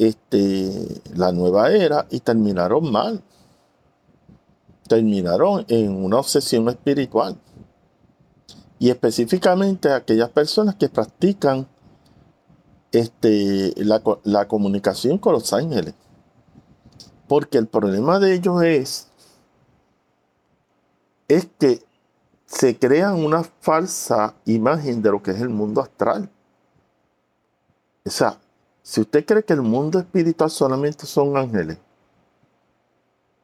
este, 0.00 1.00
la 1.14 1.30
nueva 1.30 1.70
era 1.70 2.08
y 2.10 2.18
terminaron 2.18 2.90
mal 2.90 3.22
terminaron 4.88 5.64
en 5.68 5.94
una 6.04 6.18
obsesión 6.18 6.68
espiritual. 6.68 7.38
Y 8.78 8.90
específicamente 8.90 9.92
aquellas 9.92 10.30
personas 10.30 10.76
que 10.76 10.88
practican 10.88 11.68
este, 12.92 13.74
la, 13.76 14.48
comunicación 14.48 15.18
con 15.18 15.34
los 15.34 15.52
ángeles. 15.52 15.94
Porque 17.26 17.58
el 17.58 17.66
problema 17.66 18.18
de 18.18 18.34
ellos 18.34 18.62
es, 18.62 19.08
es 21.28 21.48
que 21.58 21.82
se 22.46 22.78
crean 22.78 23.22
una 23.22 23.44
falsa 23.60 24.34
imagen 24.46 25.02
de 25.02 25.10
lo 25.10 25.22
que 25.22 25.32
es 25.32 25.40
el 25.40 25.50
mundo 25.50 25.82
astral. 25.82 26.30
O 28.06 28.10
sea, 28.10 28.38
si 28.82 29.02
usted 29.02 29.26
cree 29.26 29.44
que 29.44 29.52
el 29.52 29.60
mundo 29.60 29.98
espiritual 29.98 30.50
solamente 30.50 31.04
son 31.04 31.36
ángeles, 31.36 31.76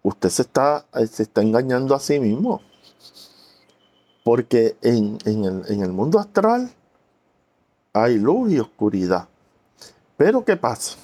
usted 0.04 0.28
se 0.28 0.42
está, 0.42 0.87
eh, 0.94 1.08
se 1.08 1.25
está 1.25 1.42
engañando 1.42 1.94
a 1.94 1.99
sí 1.99 2.20
mismo. 2.20 2.61
Porque 4.23 4.76
en, 4.80 5.18
el, 5.25 5.64
en 5.68 5.82
el 5.82 5.92
mundo 5.92 6.18
astral 6.20 6.70
hay 7.92 8.18
luz 8.18 8.52
y 8.52 8.61
oscuridad. 8.61 9.28
Pero 10.16 10.44
¿qué 10.44 10.57
pasa? 10.57 10.96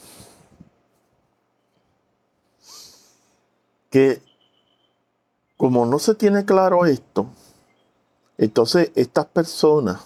Que 3.91 4.23
como 5.57 5.85
no 5.85 5.99
se 5.99 6.15
tiene 6.15 6.45
claro 6.45 6.87
esto, 6.87 7.27
entonces 8.39 8.93
estas 8.95 9.27
personas 9.27 10.01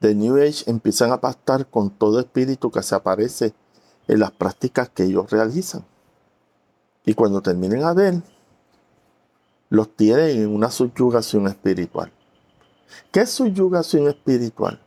de 0.00 0.14
New 0.14 0.36
Age 0.36 0.70
empiezan 0.70 1.10
a 1.10 1.20
pactar 1.20 1.66
con 1.66 1.90
todo 1.90 2.20
espíritu 2.20 2.70
que 2.70 2.82
se 2.82 2.94
aparece 2.94 3.54
en 4.06 4.20
las 4.20 4.30
prácticas 4.30 4.88
que 4.90 5.04
ellos 5.04 5.30
realizan. 5.30 5.84
Y 7.04 7.14
cuando 7.14 7.40
terminen 7.40 7.84
a 7.84 7.94
ver, 7.94 8.22
los 9.70 9.94
tienen 9.96 10.42
en 10.42 10.54
una 10.54 10.70
subyugación 10.70 11.46
espiritual. 11.46 12.12
¿Qué 13.10 13.20
es 13.20 13.30
subyugación 13.30 14.08
espiritual? 14.08 14.80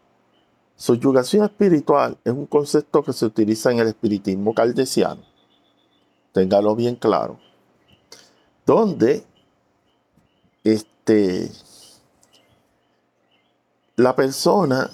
Subyugación 0.76 1.46
espiritual 1.46 2.18
es 2.24 2.34
un 2.34 2.48
concepto 2.48 3.04
que 3.04 3.14
se 3.14 3.26
utiliza 3.26 3.72
en 3.72 3.80
el 3.80 3.88
espiritismo 3.88 4.54
caldesiano. 4.54 5.22
Téngalo 6.34 6.76
bien 6.76 6.96
claro. 6.96 7.40
Donde 8.66 9.24
este, 10.64 11.52
la 13.96 14.16
persona 14.16 14.90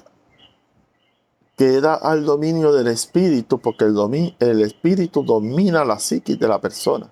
queda 1.58 1.96
al 1.96 2.24
dominio 2.24 2.72
del 2.72 2.88
espíritu 2.88 3.60
porque 3.60 3.86
el, 3.86 4.36
el 4.39 4.62
espíritu 4.62 5.24
domina 5.24 5.84
la 5.84 6.00
psiquis 6.00 6.39
de 6.39 6.48
la 6.48 6.62
persona 6.62 7.12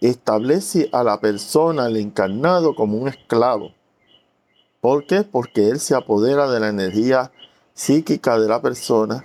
establece 0.00 0.88
a 0.92 1.02
la 1.02 1.20
persona, 1.20 1.86
al 1.86 1.96
encarnado, 1.96 2.74
como 2.74 2.96
un 2.98 3.08
esclavo. 3.08 3.72
¿Por 4.80 5.06
qué? 5.06 5.22
Porque 5.22 5.68
él 5.68 5.80
se 5.80 5.94
apodera 5.94 6.50
de 6.50 6.60
la 6.60 6.68
energía 6.68 7.32
psíquica 7.74 8.38
de 8.38 8.48
la 8.48 8.62
persona 8.62 9.24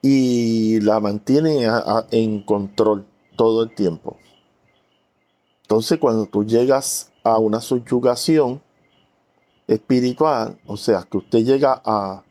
y 0.00 0.80
la 0.80 1.00
mantiene 1.00 1.68
en 2.10 2.42
control 2.42 3.06
todo 3.36 3.62
el 3.62 3.74
tiempo. 3.74 4.16
Entonces 5.62 5.98
cuando 5.98 6.26
tú 6.26 6.44
llegas 6.44 7.12
a 7.22 7.38
una 7.38 7.60
subyugación 7.60 8.62
espiritual, 9.66 10.58
o 10.66 10.76
sea, 10.76 11.02
que 11.02 11.18
usted 11.18 11.40
llega 11.40 11.80
a, 11.84 12.22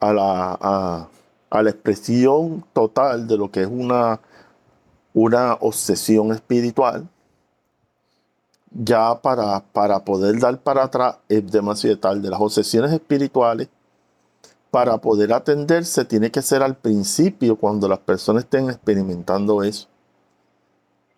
a, 0.00 0.12
la, 0.12 1.08
a 1.50 1.62
la 1.62 1.70
expresión 1.70 2.64
total 2.72 3.26
de 3.26 3.36
lo 3.36 3.50
que 3.50 3.62
es 3.62 3.68
una 3.68 4.20
una 5.16 5.54
obsesión 5.54 6.30
espiritual, 6.30 7.08
ya 8.70 9.18
para, 9.22 9.64
para 9.72 10.04
poder 10.04 10.38
dar 10.38 10.60
para 10.60 10.84
atrás 10.84 11.16
es 11.26 11.50
demasiado 11.50 11.98
tarde. 11.98 12.28
Las 12.28 12.38
obsesiones 12.38 12.92
espirituales, 12.92 13.70
para 14.70 14.98
poder 14.98 15.32
atenderse, 15.32 16.04
tiene 16.04 16.30
que 16.30 16.42
ser 16.42 16.62
al 16.62 16.76
principio, 16.76 17.56
cuando 17.56 17.88
las 17.88 18.00
personas 18.00 18.44
estén 18.44 18.68
experimentando 18.68 19.62
eso. 19.62 19.88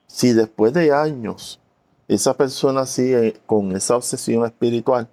Si 0.06 0.32
después 0.32 0.72
de 0.72 0.92
años 0.92 1.58
esa 2.06 2.34
persona 2.34 2.86
sigue 2.86 3.40
con 3.46 3.72
esa 3.72 3.96
obsesión 3.96 4.46
espiritual, 4.46 5.08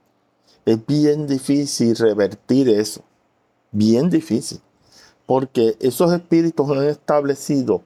es 0.65 0.85
bien 0.85 1.27
difícil 1.27 1.95
revertir 1.95 2.69
eso. 2.69 3.01
Bien 3.71 4.09
difícil. 4.09 4.61
Porque 5.25 5.77
esos 5.79 6.11
espíritus 6.13 6.69
han 6.69 6.83
establecido 6.83 7.83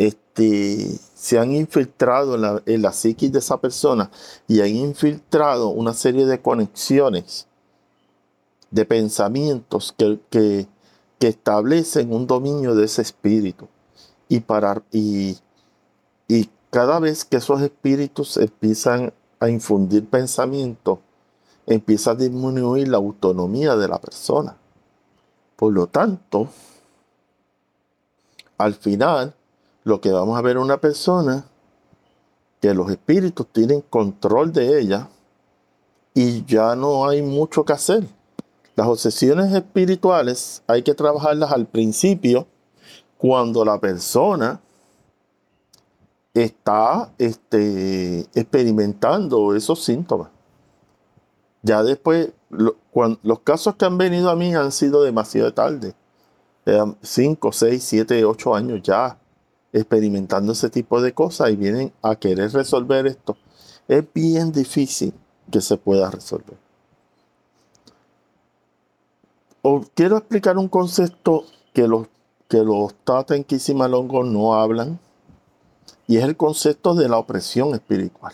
este, 0.00 0.98
se 1.14 1.38
han 1.38 1.52
infiltrado 1.52 2.34
en 2.34 2.40
la, 2.40 2.62
en 2.64 2.90
psiquis 2.90 3.30
de 3.30 3.40
esa 3.40 3.60
persona 3.60 4.10
y 4.48 4.62
han 4.62 4.74
infiltrado 4.74 5.68
una 5.68 5.92
serie 5.92 6.24
de 6.24 6.40
conexiones, 6.40 7.46
de 8.70 8.86
pensamientos 8.86 9.94
que, 9.98 10.18
que, 10.30 10.66
establecen 11.20 12.14
un 12.14 12.26
dominio 12.26 12.74
de 12.74 12.86
ese 12.86 13.02
espíritu. 13.02 13.68
Y, 14.26 14.40
para, 14.40 14.82
y, 14.90 15.36
y 16.28 16.48
cada 16.70 16.98
vez 16.98 17.26
que 17.26 17.36
esos 17.36 17.60
espíritus 17.60 18.38
empiezan 18.38 19.12
a 19.38 19.50
infundir 19.50 20.08
pensamiento, 20.08 21.00
empieza 21.66 22.12
a 22.12 22.14
disminuir 22.14 22.88
la 22.88 22.96
autonomía 22.96 23.76
de 23.76 23.88
la 23.88 23.98
persona. 23.98 24.56
Por 25.56 25.72
lo 25.72 25.86
tanto, 25.86 26.48
al 28.58 28.74
final, 28.74 29.34
lo 29.84 30.00
que 30.00 30.10
vamos 30.10 30.38
a 30.38 30.42
ver 30.42 30.58
una 30.58 30.80
persona 30.80 31.44
que 32.60 32.74
los 32.74 32.90
espíritus 32.90 33.46
tienen 33.52 33.80
control 33.80 34.52
de 34.52 34.80
ella 34.80 35.08
y 36.14 36.44
ya 36.44 36.76
no 36.76 37.08
hay 37.08 37.22
mucho 37.22 37.64
que 37.64 37.72
hacer. 37.72 38.04
Las 38.76 38.86
obsesiones 38.86 39.52
espirituales 39.52 40.62
hay 40.66 40.82
que 40.82 40.94
trabajarlas 40.94 41.52
al 41.52 41.66
principio 41.66 42.46
cuando 43.18 43.64
la 43.64 43.78
persona 43.78 44.60
está 46.34 47.12
este, 47.18 48.20
experimentando 48.34 49.54
esos 49.54 49.84
síntomas. 49.84 50.30
Ya 51.62 51.82
después, 51.82 52.30
los 52.50 53.40
casos 53.44 53.76
que 53.76 53.84
han 53.84 53.98
venido 53.98 54.30
a 54.30 54.36
mí 54.36 54.54
han 54.54 54.72
sido 54.72 55.02
demasiado 55.02 55.52
tarde. 55.52 55.94
5, 57.02 57.52
6, 57.52 57.82
7, 57.82 58.24
8 58.24 58.54
años 58.54 58.80
ya 58.82 59.18
experimentando 59.72 60.52
ese 60.52 60.70
tipo 60.70 61.00
de 61.00 61.12
cosas 61.12 61.50
y 61.50 61.56
vienen 61.56 61.92
a 62.02 62.16
querer 62.16 62.52
resolver 62.52 63.06
esto, 63.06 63.36
es 63.88 64.04
bien 64.12 64.52
difícil 64.52 65.14
que 65.50 65.60
se 65.60 65.76
pueda 65.76 66.10
resolver. 66.10 66.58
quiero 69.94 70.16
explicar 70.16 70.58
un 70.58 70.68
concepto 70.68 71.44
que 71.72 71.86
los, 71.86 72.08
que 72.48 72.58
los 72.58 72.94
Tata 73.04 73.36
en 73.36 73.44
no 73.44 74.54
hablan, 74.54 74.98
y 76.06 76.16
es 76.16 76.24
el 76.24 76.36
concepto 76.36 76.94
de 76.94 77.08
la 77.08 77.18
opresión 77.18 77.74
espiritual. 77.74 78.32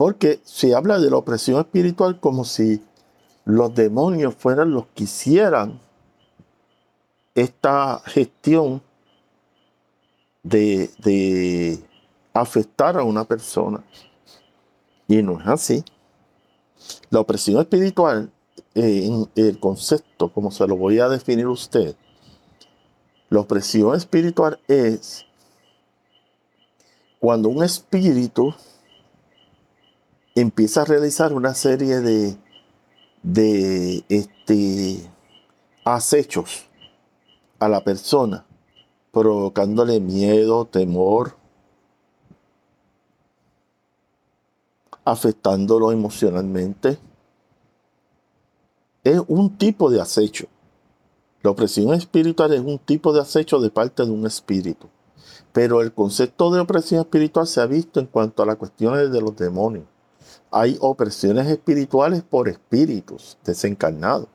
Porque 0.00 0.40
se 0.44 0.74
habla 0.74 0.98
de 0.98 1.10
la 1.10 1.18
opresión 1.18 1.60
espiritual 1.60 2.20
como 2.20 2.46
si 2.46 2.82
los 3.44 3.74
demonios 3.74 4.34
fueran 4.34 4.70
los 4.70 4.86
que 4.94 5.04
hicieran 5.04 5.78
esta 7.34 8.00
gestión 8.06 8.80
de, 10.42 11.78
afectar 12.32 12.96
a 12.96 13.04
una 13.04 13.24
persona. 13.24 13.84
Y 15.06 15.22
no 15.22 15.38
es 15.38 15.46
así. 15.46 15.84
La 17.10 17.20
opresión 17.20 17.60
espiritual, 17.60 18.32
eh, 18.74 19.04
en 19.04 19.30
el 19.36 19.60
concepto, 19.60 20.32
como 20.32 20.50
se 20.50 20.66
lo 20.66 20.78
voy 20.78 20.98
a 20.98 21.10
definir 21.10 21.46
usted, 21.46 21.94
la 23.28 23.40
opresión 23.40 23.94
espiritual 23.94 24.58
es 24.66 25.26
cuando 27.18 27.50
un 27.50 27.62
espíritu 27.62 28.54
empieza 30.40 30.82
a 30.82 30.84
realizar 30.84 31.32
una 31.32 31.54
serie 31.54 32.00
de, 32.00 32.36
de 33.22 34.04
este, 34.08 35.10
acechos 35.84 36.68
a 37.58 37.68
la 37.68 37.82
persona, 37.82 38.46
provocándole 39.12 40.00
miedo, 40.00 40.64
temor, 40.64 41.36
afectándolo 45.04 45.92
emocionalmente. 45.92 46.98
Es 49.02 49.20
un 49.28 49.56
tipo 49.56 49.90
de 49.90 50.00
acecho. 50.00 50.46
La 51.42 51.50
opresión 51.50 51.94
espiritual 51.94 52.52
es 52.52 52.60
un 52.60 52.78
tipo 52.78 53.12
de 53.12 53.20
acecho 53.20 53.60
de 53.60 53.70
parte 53.70 54.04
de 54.04 54.10
un 54.10 54.26
espíritu. 54.26 54.88
Pero 55.52 55.80
el 55.80 55.92
concepto 55.92 56.50
de 56.50 56.60
opresión 56.60 57.00
espiritual 57.00 57.46
se 57.46 57.60
ha 57.60 57.66
visto 57.66 57.98
en 57.98 58.06
cuanto 58.06 58.42
a 58.42 58.46
las 58.46 58.56
cuestiones 58.56 59.10
de 59.10 59.20
los 59.20 59.34
demonios. 59.36 59.84
Hay 60.50 60.76
opresiones 60.80 61.46
espirituales 61.46 62.22
por 62.22 62.48
espíritus 62.48 63.38
desencarnados. 63.44 64.28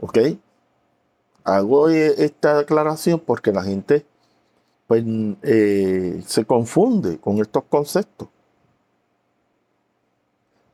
¿Ok? 0.00 0.18
Hago 1.44 1.88
esta 1.88 2.58
aclaración 2.58 3.20
porque 3.20 3.52
la 3.52 3.62
gente 3.62 4.04
pues, 4.86 5.04
eh, 5.42 6.22
se 6.26 6.44
confunde 6.44 7.18
con 7.18 7.38
estos 7.38 7.64
conceptos. 7.64 8.28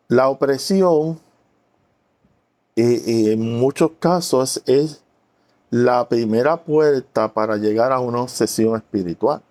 La 0.08 0.28
opresión 0.28 1.20
eh, 2.76 3.02
eh, 3.06 3.32
en 3.32 3.58
muchos 3.58 3.92
casos 3.98 4.62
es 4.66 5.02
la 5.70 6.08
primera 6.08 6.62
puerta 6.64 7.32
para 7.32 7.56
llegar 7.56 7.92
a 7.92 8.00
una 8.00 8.22
obsesión 8.22 8.76
espiritual. 8.76 9.42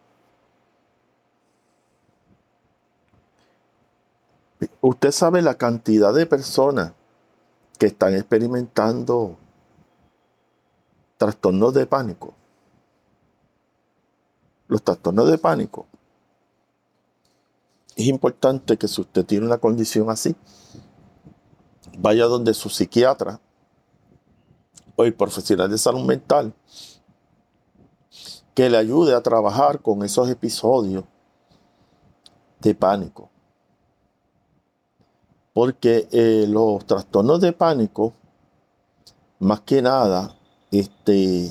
Usted 4.81 5.11
sabe 5.11 5.41
la 5.41 5.55
cantidad 5.55 6.13
de 6.13 6.25
personas 6.25 6.93
que 7.79 7.87
están 7.87 8.13
experimentando 8.13 9.37
trastornos 11.17 11.73
de 11.73 11.85
pánico. 11.87 12.33
Los 14.67 14.83
trastornos 14.83 15.29
de 15.29 15.37
pánico 15.37 15.87
es 17.95 18.05
importante 18.05 18.77
que 18.77 18.87
si 18.87 19.01
usted 19.01 19.25
tiene 19.25 19.45
una 19.45 19.57
condición 19.57 20.09
así, 20.09 20.35
vaya 21.97 22.25
donde 22.25 22.53
su 22.53 22.69
psiquiatra 22.69 23.39
o 24.95 25.03
el 25.03 25.13
profesional 25.13 25.69
de 25.69 25.77
salud 25.77 26.05
mental 26.05 26.53
que 28.53 28.69
le 28.69 28.77
ayude 28.77 29.15
a 29.15 29.21
trabajar 29.21 29.81
con 29.81 30.03
esos 30.03 30.29
episodios 30.29 31.03
de 32.59 32.75
pánico. 32.75 33.30
Porque 35.53 36.07
eh, 36.11 36.45
los 36.47 36.85
trastornos 36.85 37.41
de 37.41 37.51
pánico, 37.51 38.13
más 39.39 39.61
que 39.61 39.81
nada, 39.81 40.35
este, 40.71 41.49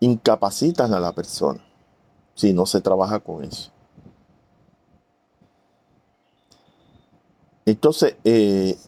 incapacitan 0.00 0.92
a 0.92 1.00
la 1.00 1.12
persona 1.12 1.64
si 2.34 2.52
no 2.52 2.66
se 2.66 2.80
trabaja 2.80 3.18
con 3.18 3.42
eso. 3.42 3.72
Entonces, 7.66 8.16
eh, 8.24 8.78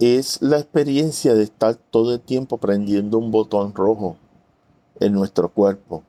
es 0.00 0.42
la 0.42 0.58
experiencia 0.58 1.34
de 1.34 1.44
estar 1.44 1.76
todo 1.76 2.14
el 2.14 2.20
tiempo 2.20 2.56
prendiendo 2.58 3.18
un 3.18 3.30
botón 3.30 3.74
rojo 3.74 4.16
en 4.98 5.12
nuestro 5.12 5.50
cuerpo, 5.50 6.02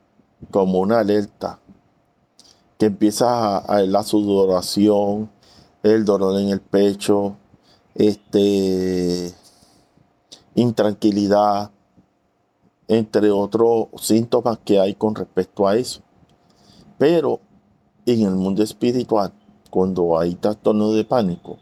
como 0.50 0.80
una 0.80 0.98
alerta, 0.98 1.60
que 2.78 2.86
empieza 2.86 3.58
a, 3.58 3.82
la 3.82 4.02
sudoración, 4.02 5.30
el 5.84 6.06
dolor 6.06 6.40
en 6.40 6.48
el 6.48 6.60
pecho, 6.60 7.36
este, 7.94 9.32
intranquilidad, 10.54 11.70
entre 12.88 13.30
otros 13.30 13.88
síntomas 14.00 14.58
que 14.64 14.80
hay 14.80 14.94
con 14.94 15.14
respecto 15.14 15.68
a 15.68 15.76
eso. 15.76 16.00
Pero 16.96 17.40
en 18.06 18.22
el 18.22 18.34
mundo 18.34 18.62
espiritual, 18.62 19.34
cuando 19.68 20.18
hay 20.18 20.34
trastorno 20.36 20.90
de 20.92 21.04
pánico, 21.04 21.58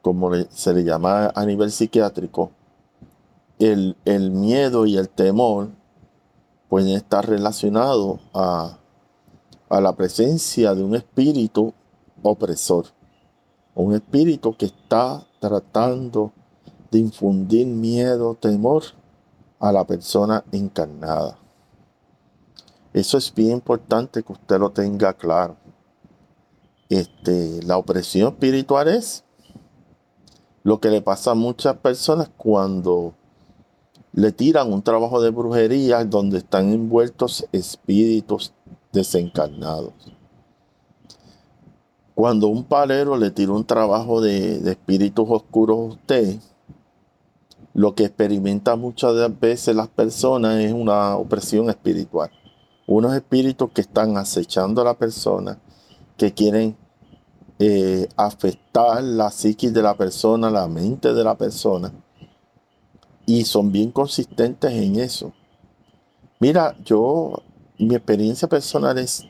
como 0.00 0.30
se 0.48 0.72
le 0.72 0.84
llama 0.84 1.32
a 1.34 1.44
nivel 1.44 1.72
psiquiátrico, 1.72 2.52
el, 3.58 3.96
el 4.04 4.30
miedo 4.30 4.86
y 4.86 4.96
el 4.96 5.08
temor 5.08 5.70
pueden 6.68 6.94
estar 6.94 7.28
relacionados 7.28 8.20
a, 8.32 8.78
a 9.68 9.80
la 9.80 9.96
presencia 9.96 10.76
de 10.76 10.84
un 10.84 10.94
espíritu 10.94 11.74
opresor, 12.22 12.86
un 13.74 13.94
espíritu 13.94 14.56
que 14.56 14.66
está 14.66 15.26
tratando 15.38 16.32
de 16.90 16.98
infundir 16.98 17.66
miedo, 17.66 18.34
temor 18.34 18.82
a 19.58 19.72
la 19.72 19.84
persona 19.84 20.44
encarnada. 20.52 21.38
Eso 22.92 23.18
es 23.18 23.32
bien 23.34 23.52
importante 23.52 24.22
que 24.22 24.32
usted 24.32 24.58
lo 24.58 24.70
tenga 24.70 25.12
claro 25.12 25.56
este, 26.88 27.62
la 27.64 27.78
opresión 27.78 28.32
espiritual 28.32 28.88
es 28.88 29.24
lo 30.62 30.80
que 30.80 30.90
le 30.90 31.02
pasa 31.02 31.32
a 31.32 31.34
muchas 31.34 31.76
personas 31.76 32.30
cuando 32.36 33.14
le 34.12 34.32
tiran 34.32 34.72
un 34.72 34.82
trabajo 34.82 35.20
de 35.20 35.30
brujería 35.30 36.04
donde 36.04 36.38
están 36.38 36.72
envueltos 36.72 37.46
espíritus 37.52 38.52
desencarnados. 38.92 39.92
Cuando 42.16 42.48
un 42.48 42.64
palero 42.64 43.14
le 43.18 43.30
tira 43.30 43.52
un 43.52 43.66
trabajo 43.66 44.22
de, 44.22 44.58
de 44.60 44.70
espíritus 44.70 45.26
oscuros 45.28 45.76
a 45.76 45.82
usted, 45.82 46.36
lo 47.74 47.94
que 47.94 48.06
experimenta 48.06 48.74
muchas 48.74 49.38
veces 49.38 49.76
las 49.76 49.88
personas 49.88 50.58
es 50.60 50.72
una 50.72 51.14
opresión 51.16 51.68
espiritual. 51.68 52.30
Unos 52.86 53.14
espíritus 53.14 53.70
que 53.70 53.82
están 53.82 54.16
acechando 54.16 54.80
a 54.80 54.86
la 54.86 54.94
persona 54.94 55.58
que 56.16 56.32
quieren 56.32 56.74
eh, 57.58 58.08
afectar 58.16 59.04
la 59.04 59.30
psiquis 59.30 59.74
de 59.74 59.82
la 59.82 59.94
persona, 59.94 60.50
la 60.50 60.68
mente 60.68 61.12
de 61.12 61.22
la 61.22 61.36
persona. 61.36 61.92
Y 63.26 63.44
son 63.44 63.70
bien 63.70 63.90
consistentes 63.90 64.72
en 64.72 64.98
eso. 64.98 65.34
Mira, 66.40 66.74
yo, 66.82 67.42
mi 67.78 67.94
experiencia 67.94 68.48
personal 68.48 68.96
es 68.96 69.26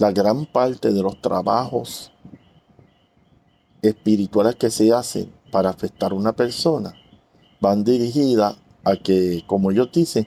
la 0.00 0.12
gran 0.12 0.46
parte 0.46 0.92
de 0.92 1.02
los 1.02 1.20
trabajos 1.20 2.10
espirituales 3.82 4.56
que 4.56 4.70
se 4.70 4.90
hacen 4.94 5.30
para 5.52 5.68
afectar 5.68 6.12
a 6.12 6.14
una 6.14 6.32
persona 6.32 6.94
van 7.60 7.84
dirigidas 7.84 8.56
a 8.82 8.96
que, 8.96 9.44
como 9.46 9.70
ellos 9.70 9.92
dicen, 9.92 10.26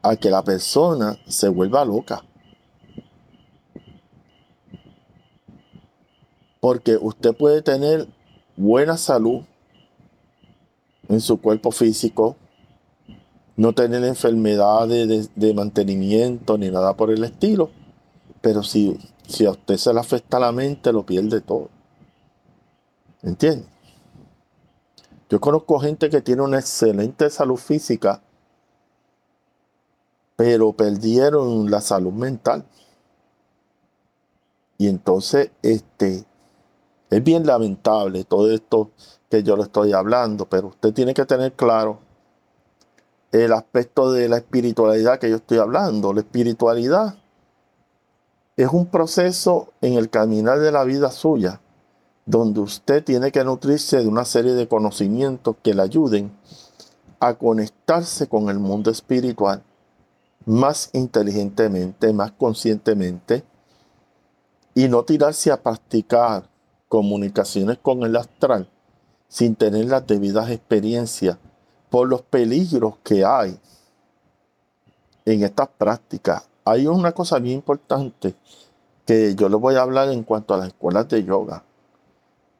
a 0.00 0.14
que 0.14 0.30
la 0.30 0.44
persona 0.44 1.18
se 1.26 1.48
vuelva 1.48 1.84
loca. 1.84 2.22
Porque 6.60 6.96
usted 6.96 7.34
puede 7.36 7.62
tener 7.62 8.06
buena 8.56 8.96
salud 8.96 9.42
en 11.08 11.20
su 11.20 11.40
cuerpo 11.40 11.72
físico, 11.72 12.36
no 13.56 13.72
tener 13.72 14.04
enfermedades 14.04 15.30
de, 15.34 15.52
mantenimiento 15.52 16.56
ni 16.56 16.70
nada 16.70 16.96
por 16.96 17.10
el 17.10 17.24
estilo, 17.24 17.81
pero 18.42 18.62
si, 18.62 18.98
si 19.26 19.46
a 19.46 19.52
usted 19.52 19.76
se 19.78 19.94
le 19.94 20.00
afecta 20.00 20.38
la 20.38 20.52
mente, 20.52 20.92
lo 20.92 21.06
pierde 21.06 21.40
todo. 21.40 21.70
¿Entiende? 23.22 23.66
Yo 25.30 25.40
conozco 25.40 25.78
gente 25.78 26.10
que 26.10 26.20
tiene 26.20 26.42
una 26.42 26.58
excelente 26.58 27.30
salud 27.30 27.56
física, 27.56 28.20
pero 30.36 30.72
perdieron 30.74 31.70
la 31.70 31.80
salud 31.80 32.12
mental. 32.12 32.64
Y 34.78 34.88
entonces, 34.88 35.50
este, 35.62 36.24
Es 37.10 37.22
bien 37.24 37.46
lamentable 37.46 38.24
todo 38.24 38.50
esto 38.50 38.90
que 39.30 39.42
yo 39.42 39.56
le 39.56 39.64
estoy 39.64 39.92
hablando, 39.92 40.46
pero 40.48 40.68
usted 40.68 40.94
tiene 40.94 41.14
que 41.14 41.26
tener 41.26 41.52
claro 41.54 42.00
el 43.32 43.52
aspecto 43.52 44.12
de 44.12 44.28
la 44.28 44.38
espiritualidad 44.38 45.18
que 45.18 45.30
yo 45.30 45.36
estoy 45.36 45.58
hablando. 45.58 46.12
La 46.14 46.20
espiritualidad 46.20 47.16
es 48.56 48.68
un 48.68 48.86
proceso 48.86 49.72
en 49.80 49.94
el 49.94 50.10
caminar 50.10 50.58
de 50.60 50.72
la 50.72 50.84
vida 50.84 51.10
suya, 51.10 51.60
donde 52.26 52.60
usted 52.60 53.02
tiene 53.02 53.32
que 53.32 53.44
nutrirse 53.44 53.98
de 53.98 54.06
una 54.06 54.24
serie 54.24 54.52
de 54.52 54.68
conocimientos 54.68 55.56
que 55.62 55.74
le 55.74 55.82
ayuden 55.82 56.32
a 57.18 57.34
conectarse 57.34 58.28
con 58.28 58.48
el 58.48 58.58
mundo 58.58 58.90
espiritual 58.90 59.62
más 60.44 60.90
inteligentemente, 60.92 62.12
más 62.12 62.32
conscientemente, 62.32 63.44
y 64.74 64.88
no 64.88 65.04
tirarse 65.04 65.50
a 65.50 65.62
practicar 65.62 66.48
comunicaciones 66.88 67.78
con 67.78 68.02
el 68.02 68.16
astral 68.16 68.68
sin 69.28 69.54
tener 69.54 69.86
las 69.86 70.06
debidas 70.06 70.50
experiencias 70.50 71.38
por 71.90 72.08
los 72.08 72.22
peligros 72.22 72.94
que 73.02 73.24
hay 73.24 73.58
en 75.24 75.42
estas 75.42 75.68
prácticas. 75.68 76.51
Hay 76.64 76.86
una 76.86 77.12
cosa 77.12 77.38
bien 77.38 77.56
importante 77.56 78.34
que 79.04 79.34
yo 79.34 79.48
les 79.48 79.60
voy 79.60 79.74
a 79.74 79.82
hablar 79.82 80.08
en 80.10 80.22
cuanto 80.22 80.54
a 80.54 80.58
las 80.58 80.68
escuelas 80.68 81.08
de 81.08 81.24
yoga. 81.24 81.64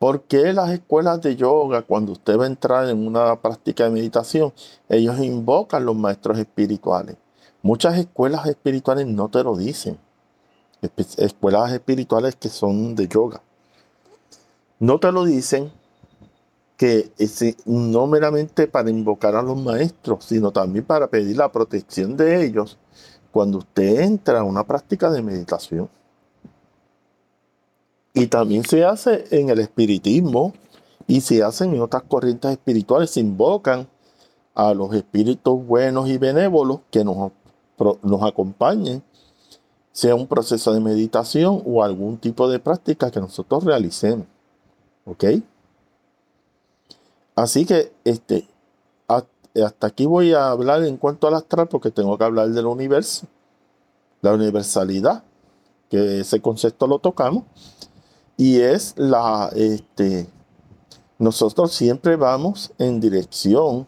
¿Por 0.00 0.22
qué 0.22 0.52
las 0.52 0.70
escuelas 0.70 1.22
de 1.22 1.36
yoga, 1.36 1.82
cuando 1.82 2.10
usted 2.12 2.36
va 2.36 2.44
a 2.44 2.48
entrar 2.48 2.88
en 2.88 3.06
una 3.06 3.40
práctica 3.40 3.84
de 3.84 3.90
meditación, 3.90 4.52
ellos 4.88 5.20
invocan 5.20 5.84
los 5.84 5.94
maestros 5.94 6.38
espirituales? 6.38 7.16
Muchas 7.62 7.96
escuelas 7.96 8.44
espirituales 8.46 9.06
no 9.06 9.28
te 9.28 9.44
lo 9.44 9.56
dicen. 9.56 9.96
Escuelas 11.16 11.72
espirituales 11.72 12.34
que 12.34 12.48
son 12.48 12.96
de 12.96 13.06
yoga. 13.06 13.40
No 14.80 14.98
te 14.98 15.12
lo 15.12 15.24
dicen 15.24 15.70
que 16.76 17.12
no 17.64 18.08
meramente 18.08 18.66
para 18.66 18.90
invocar 18.90 19.36
a 19.36 19.42
los 19.42 19.56
maestros, 19.56 20.24
sino 20.24 20.50
también 20.50 20.84
para 20.84 21.06
pedir 21.06 21.36
la 21.36 21.52
protección 21.52 22.16
de 22.16 22.44
ellos 22.44 22.76
cuando 23.32 23.58
usted 23.58 24.00
entra 24.00 24.40
a 24.40 24.44
una 24.44 24.64
práctica 24.64 25.10
de 25.10 25.22
meditación. 25.22 25.88
Y 28.14 28.26
también 28.26 28.64
se 28.64 28.84
hace 28.84 29.24
en 29.30 29.48
el 29.48 29.58
espiritismo 29.58 30.52
y 31.06 31.22
se 31.22 31.42
hacen 31.42 31.74
en 31.74 31.80
otras 31.80 32.02
corrientes 32.04 32.50
espirituales. 32.52 33.10
Se 33.10 33.20
invocan 33.20 33.88
a 34.54 34.74
los 34.74 34.94
espíritus 34.94 35.66
buenos 35.66 36.08
y 36.08 36.18
benévolos 36.18 36.80
que 36.90 37.04
nos 37.04 37.32
nos 38.02 38.22
acompañen, 38.22 39.02
sea 39.92 40.14
un 40.14 40.26
proceso 40.26 40.72
de 40.72 40.80
meditación 40.80 41.62
o 41.66 41.82
algún 41.82 42.16
tipo 42.18 42.48
de 42.48 42.58
práctica 42.58 43.10
que 43.10 43.20
nosotros 43.20 43.64
realicemos. 43.64 44.26
¿Ok? 45.04 45.24
Así 47.34 47.66
que 47.66 47.92
este, 48.04 48.46
hasta 49.60 49.88
aquí 49.88 50.06
voy 50.06 50.32
a 50.32 50.50
hablar 50.50 50.84
en 50.84 50.96
cuanto 50.96 51.26
al 51.26 51.34
astral 51.34 51.68
porque 51.68 51.90
tengo 51.90 52.16
que 52.16 52.24
hablar 52.24 52.48
del 52.50 52.66
universo, 52.66 53.26
la 54.20 54.32
universalidad, 54.32 55.24
que 55.90 56.20
ese 56.20 56.40
concepto 56.40 56.86
lo 56.86 56.98
tocamos, 56.98 57.44
y 58.36 58.60
es 58.60 58.94
la, 58.96 59.50
este, 59.54 60.26
nosotros 61.18 61.72
siempre 61.72 62.16
vamos 62.16 62.72
en 62.78 63.00
dirección 63.00 63.86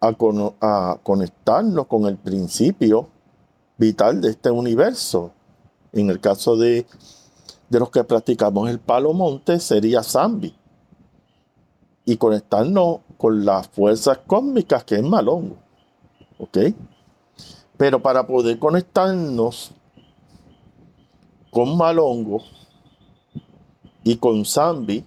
a, 0.00 0.98
conectarnos 1.02 1.86
con 1.86 2.06
el 2.06 2.16
principio 2.16 3.08
vital 3.78 4.20
de 4.20 4.30
este 4.30 4.50
universo. 4.50 5.32
En 5.92 6.10
el 6.10 6.20
caso 6.20 6.56
de, 6.56 6.86
de 7.68 7.78
los 7.78 7.90
que 7.90 8.02
practicamos 8.02 8.68
el 8.68 8.80
palo 8.80 9.12
monte 9.12 9.60
sería 9.60 10.02
Zambi. 10.02 10.54
Y 12.04 12.16
conectarnos 12.16 13.00
con 13.16 13.44
las 13.44 13.68
fuerzas 13.68 14.18
cósmicas 14.26 14.84
que 14.84 14.96
es 14.96 15.02
Malongo. 15.02 15.56
¿Ok? 16.38 16.58
Pero 17.76 18.02
para 18.02 18.26
poder 18.26 18.58
conectarnos 18.58 19.72
con 21.50 21.76
Malongo 21.76 22.42
y 24.02 24.16
con 24.16 24.44
Zambi, 24.44 25.04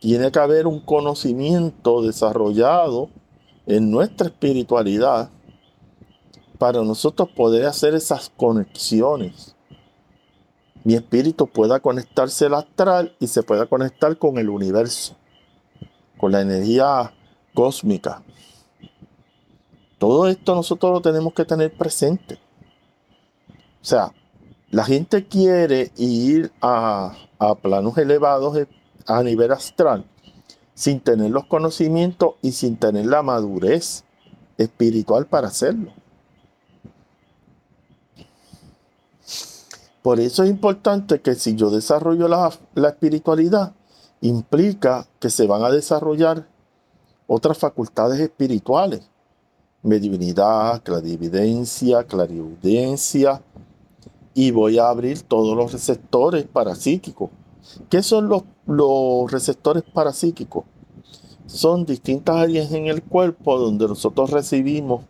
tiene 0.00 0.30
que 0.30 0.38
haber 0.38 0.66
un 0.66 0.80
conocimiento 0.80 2.02
desarrollado 2.02 3.08
en 3.66 3.90
nuestra 3.90 4.26
espiritualidad 4.26 5.30
para 6.58 6.82
nosotros 6.82 7.30
poder 7.30 7.66
hacer 7.66 7.94
esas 7.94 8.30
conexiones. 8.36 9.53
Mi 10.84 10.94
espíritu 10.94 11.46
pueda 11.46 11.80
conectarse 11.80 12.46
al 12.46 12.54
astral 12.54 13.16
y 13.18 13.26
se 13.26 13.42
pueda 13.42 13.66
conectar 13.66 14.18
con 14.18 14.38
el 14.38 14.50
universo, 14.50 15.16
con 16.18 16.32
la 16.32 16.42
energía 16.42 17.14
cósmica. 17.54 18.22
Todo 19.98 20.28
esto 20.28 20.54
nosotros 20.54 20.92
lo 20.92 21.00
tenemos 21.00 21.32
que 21.32 21.46
tener 21.46 21.74
presente. 21.74 22.38
O 23.80 23.84
sea, 23.84 24.12
la 24.70 24.84
gente 24.84 25.26
quiere 25.26 25.90
ir 25.96 26.52
a, 26.60 27.16
a 27.38 27.54
planos 27.54 27.96
elevados 27.96 28.66
a 29.06 29.22
nivel 29.22 29.52
astral 29.52 30.04
sin 30.74 31.00
tener 31.00 31.30
los 31.30 31.46
conocimientos 31.46 32.34
y 32.42 32.52
sin 32.52 32.76
tener 32.76 33.06
la 33.06 33.22
madurez 33.22 34.04
espiritual 34.58 35.26
para 35.26 35.48
hacerlo. 35.48 35.92
Por 40.04 40.20
eso 40.20 40.42
es 40.42 40.50
importante 40.50 41.22
que 41.22 41.34
si 41.34 41.54
yo 41.54 41.70
desarrollo 41.70 42.28
la, 42.28 42.52
espiritualidad, 42.90 43.72
implica 44.20 45.06
que 45.18 45.30
se 45.30 45.46
van 45.46 45.64
a 45.64 45.70
desarrollar 45.70 46.46
otras 47.26 47.56
facultades 47.56 48.20
espirituales. 48.20 49.08
Medivinidad, 49.82 50.82
clarividencia, 50.82 52.04
clarividencia. 52.04 53.40
Y 54.34 54.50
voy 54.50 54.78
a 54.78 54.90
abrir 54.90 55.22
todos 55.22 55.56
los 55.56 55.72
receptores 55.72 56.44
parapsíquicos 56.44 57.30
¿Qué 57.88 58.02
son 58.02 58.28
los, 58.28 58.42
los 58.66 59.32
receptores 59.32 59.84
parapsíquicos? 59.84 60.64
Son 61.46 61.86
distintas 61.86 62.36
áreas 62.36 62.70
en 62.72 62.88
el 62.88 63.02
cuerpo 63.02 63.58
donde 63.58 63.88
nosotros 63.88 64.32
recibimos 64.32 65.06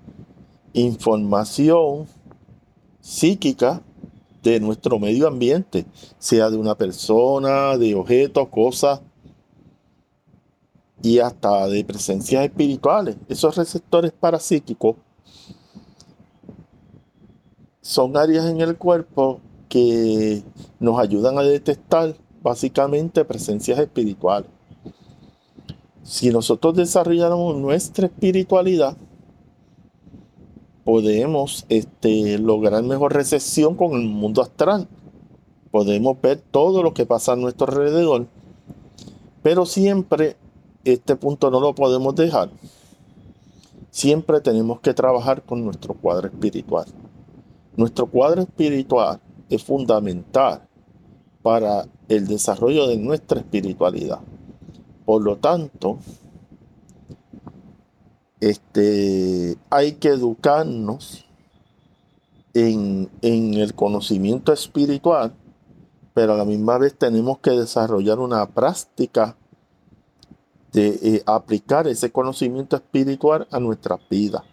información 0.72 2.06
psíquica 3.00 3.82
de 4.44 4.60
nuestro 4.60 4.98
medio 4.98 5.26
ambiente, 5.26 5.86
sea 6.18 6.50
de 6.50 6.58
una 6.58 6.76
persona, 6.76 7.76
de 7.78 7.94
objetos, 7.94 8.48
cosas 8.48 9.00
y 11.02 11.18
hasta 11.18 11.66
de 11.68 11.82
presencias 11.84 12.44
espirituales. 12.44 13.16
Esos 13.28 13.56
receptores 13.56 14.12
parapsíquicos 14.12 14.96
son 17.80 18.16
áreas 18.16 18.46
en 18.46 18.60
el 18.60 18.76
cuerpo 18.76 19.40
que 19.68 20.42
nos 20.78 20.98
ayudan 20.98 21.38
a 21.38 21.42
detectar 21.42 22.14
básicamente 22.42 23.24
presencias 23.24 23.78
espirituales. 23.78 24.50
Si 26.02 26.30
nosotros 26.30 26.76
desarrollamos 26.76 27.56
nuestra 27.56 28.06
espiritualidad, 28.06 28.94
podemos 30.84 31.64
este, 31.68 32.38
lograr 32.38 32.82
mejor 32.82 33.14
recepción 33.14 33.74
con 33.74 33.92
el 33.92 34.08
mundo 34.08 34.42
astral. 34.42 34.86
Podemos 35.70 36.20
ver 36.20 36.40
todo 36.40 36.82
lo 36.82 36.94
que 36.94 37.06
pasa 37.06 37.32
a 37.32 37.36
nuestro 37.36 37.68
alrededor. 37.68 38.26
Pero 39.42 39.66
siempre 39.66 40.36
este 40.84 41.16
punto 41.16 41.50
no 41.50 41.60
lo 41.60 41.74
podemos 41.74 42.14
dejar. 42.14 42.50
Siempre 43.90 44.40
tenemos 44.40 44.80
que 44.80 44.94
trabajar 44.94 45.42
con 45.42 45.64
nuestro 45.64 45.94
cuadro 45.94 46.28
espiritual. 46.28 46.86
Nuestro 47.76 48.06
cuadro 48.06 48.42
espiritual 48.42 49.20
es 49.48 49.62
fundamental 49.62 50.62
para 51.42 51.86
el 52.08 52.26
desarrollo 52.26 52.86
de 52.86 52.96
nuestra 52.96 53.40
espiritualidad. 53.40 54.20
Por 55.04 55.22
lo 55.22 55.36
tanto, 55.36 55.98
este, 58.44 59.56
hay 59.70 59.92
que 59.92 60.08
educarnos 60.08 61.24
en, 62.52 63.10
el 63.22 63.74
conocimiento 63.74 64.52
espiritual, 64.52 65.32
pero 66.12 66.34
a 66.34 66.36
la 66.36 66.44
misma 66.44 66.76
vez 66.76 66.94
tenemos 66.94 67.38
que 67.38 67.52
desarrollar 67.52 68.18
una 68.18 68.46
práctica 68.46 69.34
de 70.74 70.88
eh, 71.02 71.22
aplicar 71.24 71.88
ese 71.88 72.12
conocimiento 72.12 72.76
espiritual 72.76 73.48
a 73.50 73.58
nuestra 73.58 73.98
vida. 74.10 74.44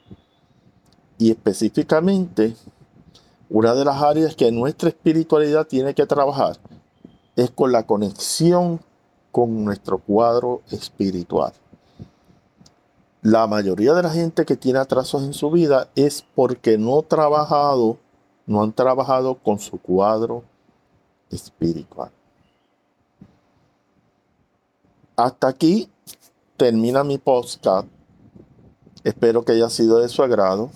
Y 1.17 1.29
específicamente, 1.29 2.55
una 3.49 3.75
de 3.75 3.83
las 3.83 4.01
áreas 4.01 4.37
que 4.37 4.53
nuestra 4.53 4.87
espiritualidad 4.87 5.67
tiene 5.67 5.93
que 5.93 6.05
trabajar 6.05 6.57
es 7.35 7.51
con 7.51 7.73
la 7.73 7.85
conexión 7.85 8.79
con 9.33 9.65
nuestro 9.65 9.97
cuadro 9.97 10.61
espiritual. 10.71 11.51
La 13.21 13.45
mayoría 13.47 13.93
de 13.93 14.03
la 14.03 14.09
gente 14.09 14.45
que 14.45 14.57
tiene 14.57 14.79
atrasos 14.79 15.23
en 15.23 15.33
su 15.33 15.51
vida 15.51 15.89
es 15.95 16.25
porque 16.35 16.77
no 16.77 17.03
trabajado, 17.03 17.97
no 18.45 18.63
han 18.63 18.73
trabajado 18.73 19.35
con 19.35 19.59
su 19.59 19.79
cuadro 19.79 20.43
espiritual. 21.29 22.11
hasta 25.23 25.47
aquí 25.47 25.89
termina 26.57 27.03
mi 27.03 27.17
podcast. 27.17 27.87
Espero 29.03 29.43
que 29.43 29.53
haya 29.53 29.69
sido 29.69 29.99
de 29.99 30.09
su 30.09 30.23
agrado. 30.23 30.71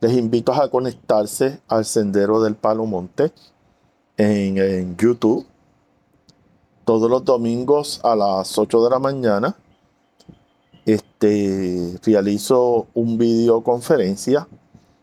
Les 0.00 0.12
invito 0.12 0.52
a 0.52 0.70
conectarse 0.70 1.60
al 1.68 1.84
Sendero 1.84 2.40
del 2.40 2.54
Palo 2.54 2.86
Monte 2.86 3.32
en, 4.16 4.58
en 4.58 4.96
YouTube 4.96 5.46
todos 6.84 7.10
los 7.10 7.24
domingos 7.24 8.00
a 8.02 8.16
las 8.16 8.56
8 8.56 8.84
de 8.84 8.90
la 8.90 8.98
mañana. 8.98 9.56
Este, 10.88 11.98
realizo 12.02 12.86
un 12.94 13.18
videoconferencia 13.18 14.48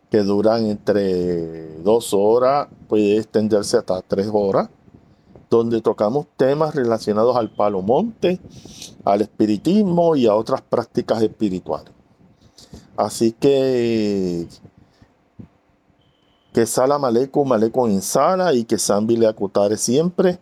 que 0.10 0.24
duran 0.24 0.66
entre 0.66 1.78
dos 1.84 2.12
horas, 2.12 2.70
puede 2.90 3.18
extenderse 3.18 3.78
hasta 3.78 4.02
tres 4.02 4.28
horas, 4.34 4.68
donde 5.48 5.82
tocamos 5.82 6.26
temas 6.38 6.74
relacionados 6.74 7.38
al 7.38 7.52
palo 7.52 7.84
monte, 7.84 8.40
al 9.04 9.22
espiritismo 9.22 10.16
y 10.16 10.26
a 10.26 10.34
otras 10.34 10.64
prácticas 10.64 11.22
espirituales. 11.22 11.94
Así 12.98 13.32
que 13.34 14.48
que 16.52 16.66
Sala 16.66 16.98
Maleco, 16.98 17.46
Maleco 17.46 17.88
en 17.88 18.02
Sala 18.02 18.56
y 18.56 18.64
que 18.64 18.80
Sambi 18.80 19.18
le 19.18 19.28
acutare 19.28 19.78
siempre. 19.78 20.40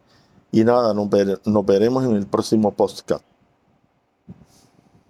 Y 0.54 0.64
nada, 0.64 0.94
nos 0.94 1.66
veremos 1.66 2.06
en 2.06 2.16
el 2.16 2.28
próximo 2.28 2.72
podcast. 2.72 3.26